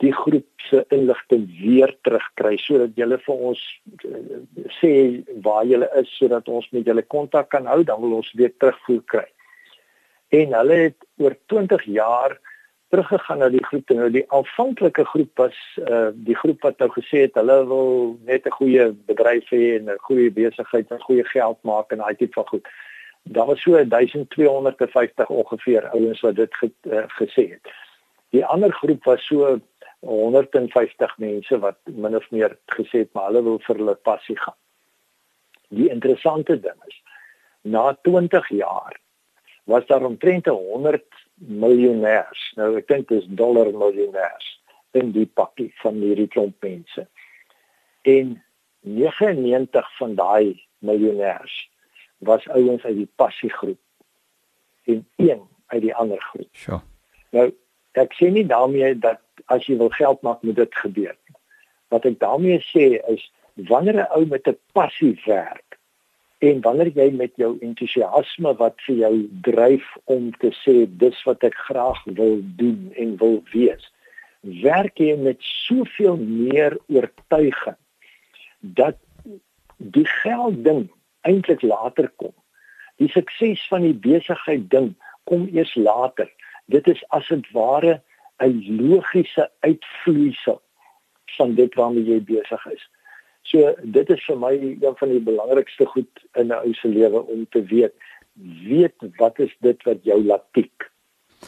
die 0.02 0.12
groep 0.12 0.64
se 0.68 0.82
inligting 0.94 1.44
weer 1.60 1.92
terugkry 2.06 2.56
sodat 2.58 2.96
julle 2.98 3.18
vir 3.26 3.44
ons 3.50 3.60
uh, 4.08 4.40
sê 4.80 4.92
waar 5.46 5.66
julle 5.70 5.88
is 6.00 6.10
sodat 6.18 6.50
ons 6.50 6.66
met 6.74 6.86
julle 6.86 7.04
kontak 7.14 7.52
kan 7.54 7.68
hou 7.70 7.82
dan 7.86 8.02
wil 8.02 8.18
ons 8.18 8.32
weer 8.38 8.52
terugvoer 8.58 9.04
kry. 9.14 9.28
En 10.34 10.56
hulle 10.58 10.80
het 10.88 10.98
oor 11.22 11.36
20 11.52 11.86
jaar 11.94 12.36
teruggegaan 12.94 13.38
na 13.38 13.48
die 13.50 13.64
groep 13.64 13.90
en 13.90 13.98
nou 13.98 14.08
die 14.14 14.24
aanvanklike 14.36 15.04
groep 15.10 15.40
was 15.40 15.56
uh, 15.82 16.10
die 16.14 16.36
groep 16.38 16.62
wat 16.62 16.78
nou 16.78 16.86
gesê 16.94 17.24
het 17.24 17.38
hulle 17.40 17.56
wil 17.70 17.88
net 18.28 18.46
'n 18.46 18.54
goeie 18.58 18.84
bedryf 19.08 19.50
hê 19.50 19.62
en 19.78 19.90
'n 19.90 20.04
goeie 20.06 20.30
besigheid 20.30 20.90
en 20.90 21.06
goeie 21.06 21.24
geld 21.24 21.58
maak 21.62 21.90
en 21.90 21.98
daai 21.98 22.14
tipe 22.14 22.34
van 22.38 22.46
goed. 22.46 22.68
Daar 23.22 23.46
was 23.46 23.62
so 23.62 23.84
1250 23.84 25.28
ongeveer 25.28 25.88
ouens 25.88 26.20
wat 26.20 26.36
dit 26.36 26.54
ge, 26.54 26.70
uh, 26.82 27.04
gesê 27.18 27.44
het. 27.50 27.66
Die 28.30 28.44
ander 28.46 28.72
groep 28.72 29.04
was 29.04 29.26
so 29.26 29.58
150 30.00 31.18
mense 31.18 31.58
wat 31.58 31.78
min 31.84 32.16
of 32.16 32.30
meer 32.30 32.56
gesê 32.66 32.98
het 32.98 33.12
maar 33.12 33.26
hulle 33.26 33.42
wil 33.42 33.58
vir 33.58 33.76
hulle 33.76 33.94
passie 33.94 34.38
gaan. 34.38 34.58
Die 35.68 35.90
interessante 35.90 36.60
ding 36.60 36.80
is 36.86 37.02
na 37.62 37.98
20 38.02 38.48
jaar 38.48 38.94
was 39.64 39.86
daar 39.86 40.04
omtrent 40.04 40.46
100 40.46 41.23
miljonêers. 41.38 42.42
Nou 42.58 42.74
ek 42.78 42.88
dink 42.88 43.08
dis 43.08 43.26
dollar 43.28 43.70
miljonêers 43.72 44.50
in 44.94 45.12
die 45.14 45.26
pakkie 45.26 45.72
van 45.82 45.98
hierdie 46.02 46.28
klomp 46.30 46.56
mense. 46.62 47.06
En 48.02 48.36
99 48.84 49.96
van 49.98 50.14
daai 50.14 50.60
miljonêers 50.84 51.54
was 52.24 52.46
ouens 52.48 52.84
uit 52.84 52.96
die 52.96 53.10
passiegroep 53.16 53.80
en 54.84 55.06
een 55.16 55.42
uit 55.66 55.82
die 55.82 55.94
ander 55.94 56.20
groep. 56.20 56.48
Sure. 56.52 56.80
Nou 57.30 57.50
ek 57.98 58.14
sê 58.18 58.30
nie 58.30 58.46
daarmee 58.46 58.94
dat 58.98 59.22
as 59.52 59.66
jy 59.66 59.78
wil 59.80 59.92
geld 59.94 60.22
maak 60.22 60.42
moet 60.42 60.56
dit 60.56 60.80
gebeur. 60.82 61.16
Wat 61.94 62.06
ek 62.08 62.18
daarmee 62.22 62.60
sê 62.66 62.98
is 63.10 63.24
wanneer 63.70 64.02
'n 64.02 64.10
ou 64.16 64.26
met 64.26 64.46
'n 64.48 64.58
passie 64.72 65.14
werk 65.26 65.73
en 66.44 66.60
wanneer 66.60 66.90
jy 66.92 67.06
met 67.16 67.32
jou 67.40 67.54
entoesiasme 67.64 68.52
wat 68.60 68.76
vir 68.86 68.96
jou 69.00 69.14
dryf 69.46 69.84
om 70.12 70.28
te 70.42 70.50
sê 70.60 70.74
dis 71.02 71.20
wat 71.28 71.44
ek 71.46 71.56
graag 71.68 72.00
wil 72.18 72.40
doen 72.58 72.90
en 73.00 73.14
wil 73.22 73.38
wees, 73.52 73.86
werk 74.64 75.00
jy 75.00 75.14
met 75.16 75.40
soveel 75.64 76.18
meer 76.20 76.76
oortuiging 76.92 77.78
dat 78.80 79.00
die 79.78 80.06
geld 80.22 80.60
ding 80.64 80.84
eintlik 81.28 81.64
later 81.64 82.10
kom. 82.20 82.34
Die 83.00 83.08
sukses 83.12 83.64
van 83.72 83.86
die 83.86 83.96
besigheid 83.96 84.68
ding 84.70 84.92
kom 85.30 85.48
eers 85.52 85.72
later. 85.74 86.28
Dit 86.68 86.88
is 86.92 87.00
as 87.16 87.28
dit 87.32 87.48
ware 87.56 88.02
'n 88.42 88.60
logiese 88.90 89.48
uitvloeisel 89.60 90.60
van 91.36 91.54
dit 91.54 91.74
waarmee 91.74 92.04
jy 92.04 92.20
besig 92.20 92.66
is. 92.66 92.84
So 93.44 93.74
dit 93.82 94.10
is 94.10 94.24
vir 94.24 94.38
my 94.40 94.52
een 94.56 94.96
van 94.96 95.08
die 95.12 95.20
belangrikste 95.20 95.86
goed 95.86 96.24
in 96.34 96.48
'n 96.48 96.60
ou 96.64 96.72
se 96.74 96.88
lewe 96.88 97.20
om 97.22 97.46
te 97.50 97.62
weet 97.62 97.94
weet 98.68 98.94
wat 99.16 99.38
is 99.38 99.56
dit 99.60 99.82
wat 99.82 100.02
jou 100.02 100.24
laat 100.24 100.44
tik. 100.52 100.90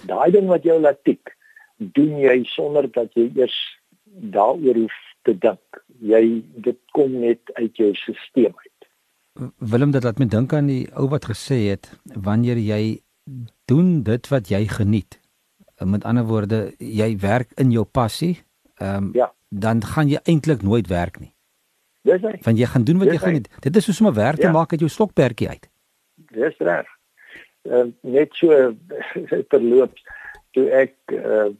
Daai 0.07 0.31
ding 0.31 0.47
wat 0.47 0.63
jou 0.63 0.81
laat 0.81 1.03
tik, 1.05 1.37
doen 1.77 2.19
jy 2.21 2.45
sonder 2.45 2.91
dat 2.93 3.15
jy 3.15 3.31
eers 3.35 3.57
daaroor 4.05 4.79
hoef 4.85 4.99
te 5.23 5.35
dink. 5.39 5.83
Jy 6.01 6.43
dit 6.65 6.79
kom 6.93 7.21
net 7.21 7.41
uit 7.55 7.77
jou 7.77 7.93
stelsel 7.95 8.53
uit. 8.53 8.89
Willem 9.59 9.93
dit 9.93 10.05
laat 10.05 10.19
my 10.19 10.29
dink 10.33 10.53
aan 10.57 10.71
die 10.71 10.87
ou 10.97 11.09
wat 11.13 11.29
gesê 11.29 11.67
het 11.71 11.91
wanneer 12.15 12.61
jy 12.61 13.01
doen 13.69 14.03
dit 14.07 14.29
wat 14.33 14.49
jy 14.53 14.67
geniet. 14.71 15.19
Met 15.85 16.05
ander 16.09 16.25
woorde, 16.25 16.71
jy 16.79 17.17
werk 17.21 17.53
in 17.61 17.73
jou 17.75 17.85
passie. 17.85 18.37
Ehm 18.81 19.09
um, 19.09 19.11
ja. 19.15 19.33
dan 19.49 19.81
gaan 19.85 20.09
jy 20.09 20.19
eintlik 20.25 20.63
nooit 20.63 20.89
werk 20.89 21.21
nie. 21.21 21.36
Dis 22.07 22.23
reg. 22.23 22.43
Want 22.45 22.59
jy 22.59 22.69
gaan 22.71 22.85
doen 22.85 22.99
wat 23.03 23.11
Dis 23.11 23.19
jy 23.19 23.23
geniet. 23.29 23.49
Dit 23.65 23.77
is 23.77 23.89
soos 23.89 24.01
om 24.01 24.11
'n 24.11 24.15
werk 24.15 24.41
te 24.43 24.47
ja. 24.47 24.53
maak 24.53 24.71
uit 24.71 24.81
jou 24.81 24.91
stokperdjie 24.91 25.49
uit. 25.49 25.69
Dis 26.15 26.59
reg. 26.59 26.87
Uh, 27.63 27.87
net 28.01 28.35
so 28.35 28.75
terloops 29.53 30.03
toe 30.55 30.69
ek 30.71 30.95
uh, 31.13 31.51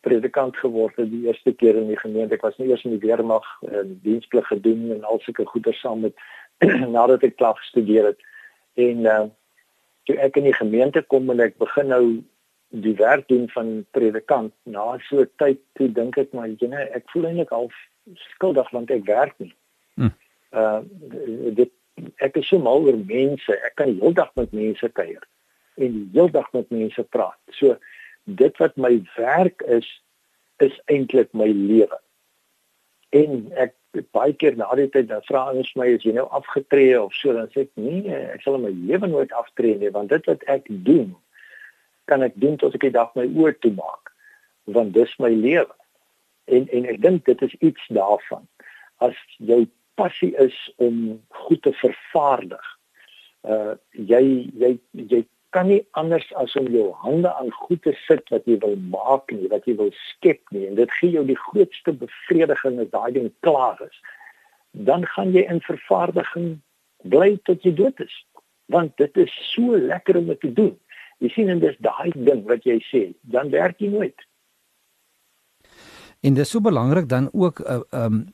predikant 0.00 0.56
geword 0.56 0.96
het 0.96 1.10
die 1.10 1.26
eerste 1.26 1.52
keer 1.52 1.76
in 1.76 1.90
die 1.92 2.00
gemeente. 2.00 2.34
Ek 2.34 2.46
was 2.46 2.56
nie 2.58 2.70
eers 2.70 2.84
in 2.84 2.96
die 2.96 3.04
weermag 3.04 3.44
uh, 3.68 3.84
diensplig 4.06 4.46
gedoen 4.46 4.88
en 4.96 5.04
al 5.04 5.20
sulke 5.20 5.44
goeder 5.52 5.76
saam 5.78 6.00
met 6.08 6.16
nadat 6.96 7.22
ek 7.28 7.36
klaar 7.36 7.60
gestudeer 7.60 8.10
het. 8.10 8.24
En 8.80 9.06
uh, 9.06 9.22
toe 10.08 10.16
ek 10.16 10.40
in 10.40 10.48
die 10.48 10.56
gemeente 10.56 11.04
kom 11.12 11.30
en 11.30 11.44
ek 11.44 11.60
begin 11.60 11.92
nou 11.92 12.04
die 12.70 12.96
werk 12.96 13.28
doen 13.28 13.48
van 13.52 13.70
predikant 13.90 14.52
na 14.64 14.96
so 15.08 15.26
tyd 15.42 15.60
toe 15.78 15.88
dink 15.92 16.18
ek 16.22 16.32
maar 16.32 16.46
jy 16.48 16.70
weet 16.70 16.94
ek 16.94 17.08
voel 17.12 17.26
eintlik 17.30 17.54
al 17.54 17.70
skuldig 18.34 18.70
want 18.74 18.90
ek 18.94 19.06
werk 19.06 19.34
nie. 19.42 19.52
Uh 20.50 20.80
dit 21.56 21.72
ek 22.24 22.36
is 22.40 22.48
so 22.48 22.58
mal 22.58 22.86
oor 22.86 22.96
mense. 22.96 23.56
Ek 23.66 23.76
kan 23.78 23.92
die 23.92 24.00
hele 24.00 24.16
dag 24.16 24.30
met 24.38 24.54
mense 24.56 24.88
kuier 24.96 25.22
en 25.80 25.96
die 25.96 26.06
hele 26.18 26.32
dag 26.34 26.48
met 26.52 26.70
mense 26.74 27.02
praat. 27.14 27.38
So 27.56 27.76
dit 28.24 28.62
wat 28.62 28.76
my 28.76 28.96
werk 29.16 29.62
is 29.66 29.88
is 30.60 30.76
eintlik 30.92 31.32
my 31.32 31.48
lewe. 31.48 31.96
En 33.16 33.46
ek 33.56 33.74
baie 34.14 34.34
keer 34.38 34.56
na 34.58 34.68
die 34.78 34.90
tyd 34.92 35.08
dan 35.10 35.24
vra 35.26 35.48
ons 35.50 35.72
my 35.78 35.88
as 35.96 36.04
jy 36.06 36.12
nou 36.14 36.26
afgetree 36.36 36.94
of 36.98 37.14
so 37.16 37.32
dan 37.34 37.48
sê 37.54 37.64
ek 37.66 37.72
nee, 37.80 38.20
ek 38.36 38.44
sal 38.44 38.58
my 38.62 38.70
lewe 38.70 39.08
nooit 39.10 39.32
aftree 39.34 39.78
nie 39.80 39.90
want 39.94 40.12
dit 40.12 40.28
wat 40.30 40.44
ek 40.52 40.68
doen 40.86 41.08
kan 42.10 42.22
ek 42.26 42.36
doen 42.42 42.58
tot 42.60 42.76
ek 42.76 42.86
die 42.86 42.94
dag 42.94 43.10
my 43.18 43.26
oë 43.26 43.56
toe 43.64 43.72
maak 43.74 44.12
want 44.70 44.94
dis 44.94 45.12
my 45.18 45.32
lewe. 45.34 45.72
En 46.50 46.68
en 46.70 46.86
ek 46.92 47.00
dink 47.02 47.24
dit 47.26 47.42
is 47.42 47.54
iets 47.58 47.86
daarvan. 47.94 48.44
As 49.02 49.16
jou 49.38 49.64
passie 49.94 50.34
is 50.36 50.56
om 50.76 51.20
goed 51.28 51.62
te 51.62 51.72
vervaardig, 51.72 52.66
uh 53.48 53.74
jy 53.92 54.22
jy 54.60 54.78
jy 54.92 55.24
kan 55.50 55.66
nie 55.66 55.80
anders 55.98 56.26
as 56.38 56.54
om 56.58 56.68
jou 56.70 56.90
hande 57.02 57.30
aan 57.34 57.50
goed 57.64 57.82
te 57.82 57.92
sit 58.06 58.28
wat 58.30 58.46
jy 58.46 58.58
wil 58.62 58.76
maak 58.92 59.32
nie, 59.34 59.48
wat 59.50 59.66
jy 59.66 59.74
wil 59.80 59.90
skep 60.06 60.42
nie 60.54 60.66
en 60.68 60.78
dit 60.78 60.92
gee 61.00 61.10
jou 61.16 61.24
die 61.26 61.38
grootste 61.48 61.94
bevrediging 62.02 62.78
as 62.82 62.90
daai 62.94 63.10
ding 63.16 63.30
klaar 63.46 63.80
is. 63.86 63.96
Dan 64.70 65.06
gaan 65.14 65.34
jy 65.34 65.42
in 65.50 65.62
vervaardiging 65.66 66.52
bly 67.02 67.34
tot 67.48 67.66
jy 67.66 67.74
dood 67.74 67.98
is. 68.04 68.14
Want 68.70 68.94
dit 69.02 69.16
is 69.18 69.34
so 69.50 69.74
lekker 69.74 70.20
om 70.20 70.30
te 70.38 70.52
doen. 70.54 70.76
Jy 71.18 71.32
sien 71.34 71.50
en 71.52 71.62
dis 71.62 71.78
daai 71.82 72.12
ding 72.14 72.44
wat 72.48 72.64
jy 72.64 72.78
sê, 72.86 73.02
dan 73.34 73.50
werk 73.50 73.82
jy 73.82 73.90
nooit. 73.90 74.26
En 76.20 76.36
dit 76.36 76.44
is 76.44 76.52
so 76.52 76.60
belangrik 76.60 77.08
dan 77.08 77.28
ook 77.32 77.60
'n 77.60 77.66
uh, 77.72 78.04
um 78.04 78.26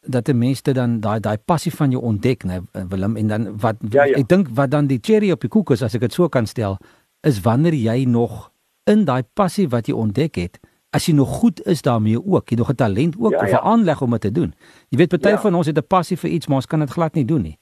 dat 0.00 0.24
die 0.24 0.34
mense 0.34 0.72
dan 0.72 1.00
daai 1.00 1.20
daai 1.20 1.38
passie 1.38 1.72
van 1.72 1.90
jou 1.90 2.02
ontdek, 2.02 2.44
né, 2.44 2.60
Willem, 2.88 3.16
en 3.16 3.26
dan 3.28 3.58
wat 3.60 3.76
ja, 3.90 4.04
ja. 4.04 4.16
ek 4.16 4.28
dink 4.28 4.48
wat 4.54 4.70
dan 4.70 4.86
die 4.86 4.98
cherry 5.02 5.30
op 5.32 5.40
die 5.40 5.50
koek 5.52 5.70
is 5.70 5.82
as 5.82 5.94
ek 5.94 6.00
dit 6.00 6.12
so 6.12 6.28
kan 6.28 6.46
stel, 6.46 6.78
is 7.26 7.40
wanneer 7.44 7.74
jy 7.74 8.04
nog 8.04 8.50
in 8.88 9.04
daai 9.04 9.22
passie 9.34 9.68
wat 9.68 9.88
jy 9.88 9.94
ontdek 9.94 10.36
het, 10.40 10.60
as 10.96 11.06
jy 11.06 11.14
nog 11.14 11.28
goed 11.42 11.60
is 11.70 11.82
daarmee 11.82 12.18
ook, 12.18 12.50
jy 12.50 12.56
nog 12.56 12.70
'n 12.70 12.74
talent 12.74 13.14
ook 13.18 13.32
ja, 13.32 13.38
of 13.38 13.48
'n 13.48 13.50
ja. 13.50 13.60
aanleg 13.60 14.02
om 14.02 14.10
dit 14.10 14.20
te 14.20 14.32
doen. 14.32 14.54
Jy 14.88 14.98
weet 14.98 15.08
party 15.08 15.28
ja. 15.28 15.40
van 15.40 15.54
ons 15.54 15.66
het 15.66 15.78
'n 15.78 15.86
passie 15.86 16.16
vir 16.16 16.30
iets, 16.30 16.46
maar 16.46 16.56
ons 16.56 16.66
kan 16.66 16.80
dit 16.80 16.90
glad 16.90 17.14
nie 17.14 17.24
doen 17.24 17.42
nie. 17.42 17.58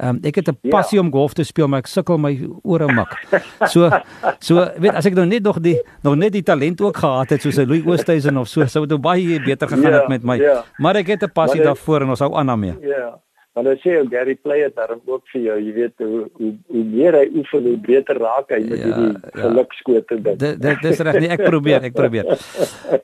Um, 0.00 0.18
ek 0.24 0.34
het 0.40 0.48
'n 0.48 0.56
ja. 0.62 0.70
passie 0.70 0.98
ja. 0.98 1.04
om 1.04 1.12
golf 1.12 1.32
te 1.32 1.44
speel, 1.44 1.68
maar 1.68 1.78
ek 1.84 1.86
sukkel 1.86 2.18
my 2.18 2.32
ore 2.62 2.88
mak. 2.92 3.20
So 3.68 3.90
so 4.38 4.64
weet 4.80 4.94
as 4.94 5.06
ek 5.06 5.14
nou 5.14 5.26
net 5.26 5.42
nog 5.42 5.60
die 5.60 5.76
nog 6.02 6.16
net 6.16 6.32
die 6.32 6.42
talent 6.42 6.80
ook 6.80 6.96
gehad 6.96 7.30
het 7.30 7.42
soos 7.42 7.58
'n 7.58 7.68
Louis 7.68 7.84
Oosthuizen 7.84 8.36
of 8.36 8.48
so, 8.48 8.64
sou 8.66 8.86
dit 8.86 9.00
baie 9.00 9.40
beter 9.44 9.68
gegaan 9.68 9.92
het 9.92 10.02
ja, 10.02 10.08
met 10.08 10.22
my. 10.22 10.36
Ja. 10.36 10.64
Maar 10.78 10.96
ek 10.96 11.06
het 11.06 11.22
'n 11.22 11.32
passie 11.32 11.60
maar 11.60 11.74
daarvoor 11.74 12.00
en 12.00 12.08
ons 12.08 12.18
hou 12.18 12.34
aan 12.34 12.46
daarmee. 12.46 12.76
Ja. 12.80 13.20
Maar 13.52 13.64
dan 13.64 13.76
sê 13.76 13.90
ek 13.98 14.08
Gary 14.10 14.36
play 14.36 14.60
het 14.62 14.74
daarom 14.74 15.00
ook 15.04 15.26
vir 15.32 15.40
jou, 15.42 15.58
jy 15.58 15.72
weet 15.74 15.92
hoe 15.98 16.30
hoe, 16.32 16.52
hoe 16.66 16.84
meer 16.84 17.12
hy 17.12 17.26
oefen, 17.34 17.62
hoe 17.62 17.76
beter 17.76 18.16
raak 18.16 18.48
hy 18.48 18.60
met 18.62 18.78
ja, 18.78 18.84
hierdie 18.84 19.12
ja. 19.12 19.40
gelukskote 19.42 20.20
ding. 20.22 20.38
Dit 20.38 20.82
dis 20.82 20.98
reg 20.98 21.18
nie, 21.20 21.28
ek 21.28 21.42
probeer, 21.44 21.82
ek 21.90 21.92
probeer. 21.92 22.30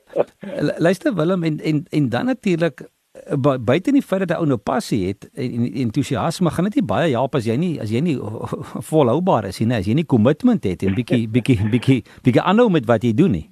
Luister 0.87 1.13
Willem 1.13 1.43
en 1.43 1.59
en 1.59 1.83
en 1.91 2.09
dan 2.09 2.25
natuurlik 2.25 2.87
buite 3.35 3.91
die 3.91 4.01
feit 4.01 4.23
dat 4.25 4.35
hy 4.35 4.39
ou 4.43 4.47
nou 4.49 4.57
passie 4.57 5.01
het 5.09 5.27
en 5.35 5.67
entoesiasme 5.87 6.51
gaan 6.53 6.69
dit 6.69 6.79
nie 6.79 6.87
baie 6.87 7.11
help 7.11 7.35
as 7.35 7.47
jy 7.47 7.57
nie 7.59 7.75
as 7.83 7.91
jy 7.91 8.01
nie 8.03 8.15
volhoubaar 8.91 9.49
is 9.49 9.59
nie 9.59 9.75
as 9.75 9.87
jy 9.87 9.97
nie 9.97 10.07
kommitment 10.07 10.65
het 10.67 10.85
en 10.87 10.95
bietjie 10.97 11.27
bietjie 11.35 11.59
bietjie 11.71 12.01
bietjie 12.23 12.43
aanhou 12.43 12.69
met 12.73 12.87
wat 12.89 13.03
jy 13.03 13.13
doen 13.17 13.37
nie. 13.39 13.47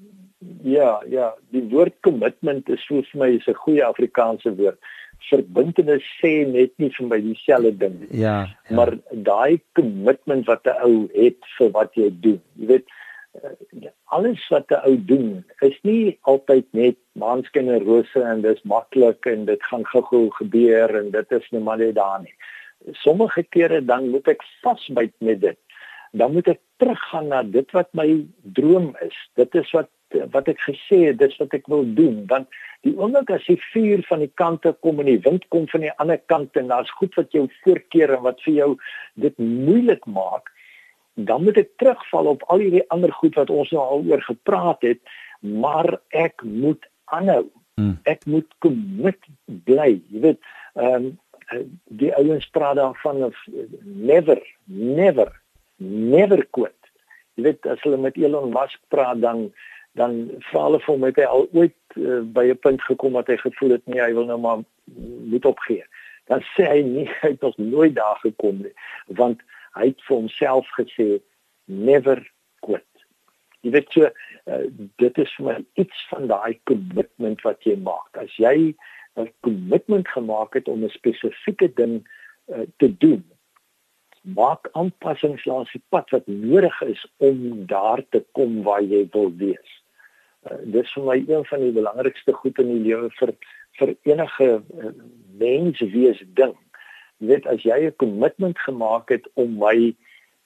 Ja 0.64 1.00
ja 1.12 1.32
die 1.56 1.64
woord 1.72 1.96
kommitment 2.06 2.70
is 2.70 2.84
vir 2.90 3.06
my 3.14 3.32
is 3.38 3.48
'n 3.48 3.60
goeie 3.66 3.84
Afrikaanse 3.86 4.56
woord. 4.56 4.80
Verbintenis 5.30 6.04
sê 6.22 6.46
net 6.46 6.72
nie 6.78 6.92
vir 6.98 7.08
my 7.08 7.20
dieselfde 7.20 7.72
ding 7.78 7.96
nie. 8.00 8.20
Ja, 8.22 8.46
ja. 8.70 8.76
maar 8.76 8.94
daai 9.12 9.60
kommitment 9.74 10.46
wat 10.48 10.66
'n 10.66 10.78
ou 10.86 11.10
het 11.14 11.40
vir 11.58 11.72
wat 11.72 11.92
jy 11.96 12.12
doen 12.22 12.42
jy 12.56 12.68
weet 12.68 12.88
alles 14.16 14.48
wat 14.50 14.70
'n 14.72 14.82
ou 14.90 14.96
doen 15.06 15.46
is 15.60 15.78
nie 15.82 16.18
altyd 16.22 16.66
net 16.72 16.98
maanskyn 17.12 17.70
en 17.70 17.84
rose 17.84 18.22
en 18.22 18.42
dis 18.42 18.62
maklik 18.64 19.26
en 19.26 19.46
dit 19.46 19.64
gaan 19.64 19.86
gou-gou 19.86 20.30
gebeur 20.30 20.96
en 21.00 21.12
dit 21.12 21.32
is 21.32 21.50
nou 21.52 21.64
maar 21.64 21.78
net 21.78 21.96
daar 21.96 22.22
nie. 22.22 22.36
Sommige 22.92 23.44
kere 23.44 23.86
dan 23.86 24.10
moet 24.10 24.28
ek 24.28 24.44
vasbyt 24.62 25.14
met 25.20 25.42
dit. 25.42 25.58
Dan 26.12 26.34
moet 26.34 26.48
ek 26.48 26.62
teruggaan 26.78 27.28
na 27.28 27.44
dit 27.44 27.72
wat 27.72 27.90
my 27.94 28.26
droom 28.44 28.96
is. 29.02 29.18
Dit 29.36 29.56
is 29.56 29.72
wat 29.72 29.90
wat 30.32 30.48
ek 30.48 30.60
gesê 30.62 30.98
het, 31.08 31.18
dit 31.18 31.32
is 31.32 31.38
wat 31.42 31.54
ek 31.54 31.68
wil 31.68 31.84
doen 31.98 32.24
want 32.30 32.48
die 32.86 32.94
oomblik 32.96 33.32
as 33.34 33.46
die 33.50 33.60
vuur 33.74 34.04
van 34.08 34.20
die 34.20 34.32
kante 34.42 34.72
kom 34.86 35.00
en 35.02 35.10
die 35.10 35.22
wind 35.26 35.48
kom 35.50 35.68
van 35.68 35.82
die 35.82 35.96
ander 36.04 36.22
kant 36.32 36.56
en 36.56 36.68
daar's 36.68 36.92
goed 37.00 37.16
wat 37.20 37.32
jou 37.32 37.48
voorkeer 37.64 38.14
en 38.18 38.22
wat 38.28 38.42
vir 38.46 38.54
jou 38.54 38.72
dit 39.16 39.38
moeilik 39.42 40.06
maak 40.06 40.52
dan 41.16 41.44
moet 41.44 41.58
ek 41.58 41.76
terugval 41.80 42.28
op 42.36 42.44
al 42.52 42.64
hierdie 42.64 42.84
ander 42.94 43.12
goed 43.14 43.36
wat 43.40 43.50
ons 43.50 43.72
nou 43.72 43.84
al 43.84 44.04
oor 44.12 44.22
gepraat 44.22 44.82
het, 44.84 45.00
maar 45.40 46.00
ek 46.10 46.44
moet 46.44 46.84
aanhou. 47.06 47.46
Hmm. 47.80 47.98
Ek 48.04 48.26
moet 48.26 48.48
commit 48.64 49.20
bly. 49.68 50.02
Jy 50.12 50.26
weet, 50.30 50.42
ehm 50.76 51.12
um, 51.12 51.14
die 51.94 52.10
ouens 52.18 52.48
praat 52.50 52.80
daarvan 52.80 53.24
of 53.24 53.36
never, 53.84 54.40
never, 54.66 55.30
never 55.78 56.42
quit. 56.50 56.90
Jy 57.38 57.44
weet 57.44 57.68
as 57.70 57.84
hulle 57.86 58.00
met 58.02 58.18
Elon 58.18 58.50
Musk 58.50 58.80
praat 58.90 59.22
dan 59.22 59.52
dan 59.96 60.16
vra 60.50 60.66
hulle 60.66 60.80
vir 60.84 60.92
hom 60.92 61.06
het 61.08 61.20
hy 61.22 61.28
al 61.30 61.46
ooit 61.56 61.76
uh, 61.96 62.20
by 62.36 62.50
'n 62.52 62.60
punt 62.66 62.82
gekom 62.84 63.14
wat 63.16 63.30
hy 63.32 63.38
gevoel 63.40 63.78
het 63.78 63.86
nee, 63.86 64.02
hy 64.02 64.12
wil 64.18 64.26
nou 64.26 64.40
maar 64.40 64.64
moet 65.32 65.46
opgee. 65.46 65.86
Dan 66.28 66.42
sê 66.56 66.66
hy 66.68 66.82
nie 66.82 67.06
hy 67.22 67.30
het 67.36 67.46
nog 67.46 67.58
nooit 67.58 67.96
daar 67.96 68.18
gekom 68.26 68.66
nie, 68.66 68.74
want 69.22 69.40
hy 69.76 69.92
het 69.92 70.02
vir 70.08 70.18
homself 70.18 70.68
gesê 70.80 71.20
never 71.66 72.22
quit. 72.66 72.88
Jy 73.66 73.72
weet 73.74 73.96
so 73.96 74.10
uh, 74.10 74.66
dit 75.02 75.24
is 75.24 75.32
vir 75.38 75.48
my 75.48 75.56
iets 75.82 76.04
van 76.12 76.28
daai 76.32 76.60
kommitment 76.70 77.42
wat 77.48 77.66
jy 77.66 77.78
maak. 77.82 78.12
As 78.22 78.34
jy 78.38 78.76
'n 79.16 79.32
kommitment 79.48 80.08
gemaak 80.08 80.54
het 80.54 80.68
om 80.68 80.84
'n 80.84 80.90
spesifieke 80.90 81.72
ding 81.74 82.04
uh, 82.48 82.68
te 82.78 82.90
doen, 82.98 83.24
maak 84.22 84.70
aanpassings 84.72 85.46
langs 85.46 85.72
die 85.72 85.84
pad 85.90 86.10
wat 86.10 86.28
nodig 86.28 86.82
is 86.82 87.02
om 87.18 87.66
daar 87.66 88.02
te 88.10 88.24
kom 88.32 88.64
waar 88.64 88.82
jy 88.82 89.08
wil 89.12 89.32
wees. 89.38 89.72
Uh, 90.46 90.58
dit 90.64 90.84
is 90.84 90.94
vir 90.94 91.04
my 91.04 91.18
een 91.28 91.46
van 91.46 91.60
die 91.60 91.72
belangrikste 91.72 92.34
goed 92.34 92.60
in 92.60 92.74
die 92.74 92.84
lewe 92.90 93.10
vir 93.20 93.34
vir 93.80 93.96
enige 94.04 94.50
uh, 94.62 94.92
mens 95.38 95.80
wees 95.80 96.22
ding 96.34 96.56
Jy 97.26 97.32
weet 97.34 97.48
as 97.50 97.64
jy 97.66 97.80
'n 97.88 97.96
kommitment 97.98 98.60
gemaak 98.60 99.10
het 99.10 99.26
om 99.34 99.58
my 99.58 99.96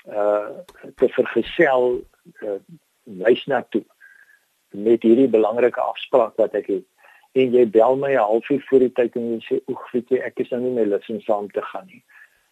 uh 0.08 0.64
te 0.96 1.10
vergesel 1.10 2.00
uh 2.42 2.60
wys 3.04 3.46
na 3.46 3.62
toe 3.70 3.84
met 4.72 5.04
hierdie 5.04 5.28
belangrike 5.28 5.82
afspraak 5.82 6.38
wat 6.38 6.56
ek 6.56 6.68
het 6.72 6.86
en 7.38 7.52
jy 7.54 7.66
bel 7.68 7.98
my 8.00 8.14
'n 8.14 8.24
halfuur 8.32 8.62
voor 8.70 8.80
die 8.80 8.94
tyd 8.94 9.16
en 9.16 9.28
jy 9.34 9.40
sê 9.44 9.60
oek 9.68 9.92
weet 9.92 10.10
jy 10.10 10.20
ek 10.24 10.40
is 10.40 10.52
nou 10.52 10.62
nie 10.62 10.72
meer 10.78 10.88
lus 10.88 11.10
om 11.10 11.22
saam 11.22 11.50
te 11.52 11.62
gaan 11.62 11.88
nie 11.88 12.04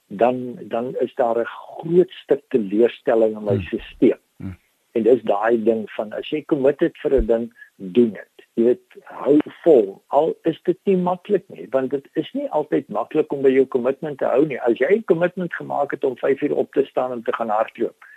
dan 0.07 0.59
dan 0.61 0.95
is 0.99 1.15
daar 1.15 1.39
'n 1.39 1.45
groot 1.45 2.11
stuk 2.23 2.43
teleurstelling 2.49 3.37
in 3.37 3.43
my 3.43 3.55
hmm. 3.55 3.63
stelsel 3.63 4.19
hmm. 4.37 4.57
en 4.91 5.03
dis 5.03 5.23
daai 5.23 5.63
ding 5.63 5.89
van 5.95 6.13
as 6.13 6.29
jy 6.29 6.43
committed 6.45 6.97
vir 6.97 7.21
'n 7.21 7.25
ding 7.25 7.53
doen 7.77 8.11
dit 8.11 8.36
jy 8.57 8.65
weet 8.65 8.99
hou 9.21 9.37
vol 9.63 9.89
al 10.19 10.31
is 10.49 10.57
dit 10.65 10.79
nie 10.89 10.97
maklik 10.97 11.45
nie 11.53 11.67
want 11.71 11.93
dit 11.93 12.07
is 12.21 12.29
nie 12.33 12.49
altyd 12.59 12.89
maklik 12.89 13.33
om 13.33 13.43
by 13.45 13.53
jou 13.53 13.65
kommitment 13.77 14.19
te 14.19 14.29
hou 14.29 14.45
nie 14.49 14.59
as 14.69 14.79
jy 14.81 14.89
'n 14.97 15.09
kommitment 15.13 15.53
gemaak 15.53 15.91
het 15.95 16.03
om 16.03 16.17
5 16.17 16.41
uur 16.41 16.55
op 16.65 16.73
te 16.73 16.85
staan 16.85 17.11
en 17.11 17.23
te 17.23 17.33
gaan 17.33 17.53
hardloop 17.53 18.09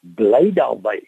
bly 0.00 0.44
daarby 0.54 0.98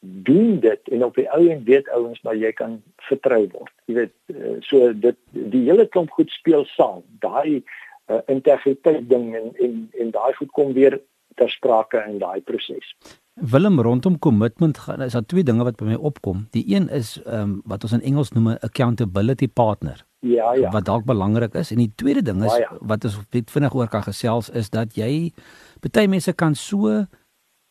doen 0.00 0.60
dit 0.60 0.88
en 0.88 1.04
op 1.04 1.14
die 1.14 1.26
ou 1.30 1.48
en 1.50 1.64
weet 1.64 1.88
ouens 1.88 2.20
maar 2.22 2.36
jy 2.36 2.52
kan 2.52 2.78
vertrou 3.08 3.42
word. 3.50 3.72
Jy 3.90 3.94
weet 3.94 4.14
uh, 4.34 4.56
so 4.62 4.92
dit 4.94 5.18
die 5.32 5.64
hele 5.66 5.88
klomp 5.90 6.12
goed 6.14 6.30
speel 6.30 6.64
saam. 6.70 7.02
Daai 7.22 7.64
uh, 8.06 8.20
integriteit 8.30 9.08
ding 9.10 9.32
en 9.36 9.50
en 9.58 9.80
en 9.98 10.12
daai 10.14 10.32
goed 10.38 10.52
kom 10.54 10.72
weer 10.76 11.00
ter 11.38 11.50
sprake 11.50 12.02
in 12.08 12.18
daai 12.18 12.40
proses. 12.44 12.94
Willem 13.38 13.80
rondom 13.80 14.18
commitment 14.18 14.78
gaan 14.78 15.02
is 15.04 15.14
daar 15.14 15.26
twee 15.26 15.46
dinge 15.46 15.64
wat 15.64 15.76
by 15.78 15.92
my 15.92 15.98
opkom. 16.10 16.46
Die 16.56 16.64
een 16.74 16.88
is 16.88 17.16
ehm 17.22 17.40
um, 17.40 17.60
wat 17.64 17.86
ons 17.86 17.94
in 17.96 18.02
Engels 18.02 18.32
noem 18.34 18.48
'n 18.48 18.58
accountability 18.68 19.48
partner. 19.48 20.04
Ja 20.20 20.52
ja. 20.54 20.70
Wat 20.70 20.84
dalk 20.84 21.04
belangrik 21.04 21.54
is 21.54 21.70
en 21.70 21.78
die 21.78 21.92
tweede 21.94 22.22
ding 22.22 22.44
is 22.44 22.56
ja, 22.56 22.58
ja. 22.58 22.76
wat 22.80 23.04
ons 23.04 23.20
vinnig 23.30 23.74
oor 23.74 23.88
kan 23.88 24.02
gesels 24.02 24.50
is 24.50 24.70
dat 24.70 24.94
jy 24.94 25.32
baie 25.80 26.08
mense 26.08 26.32
kan 26.32 26.54
so 26.54 27.06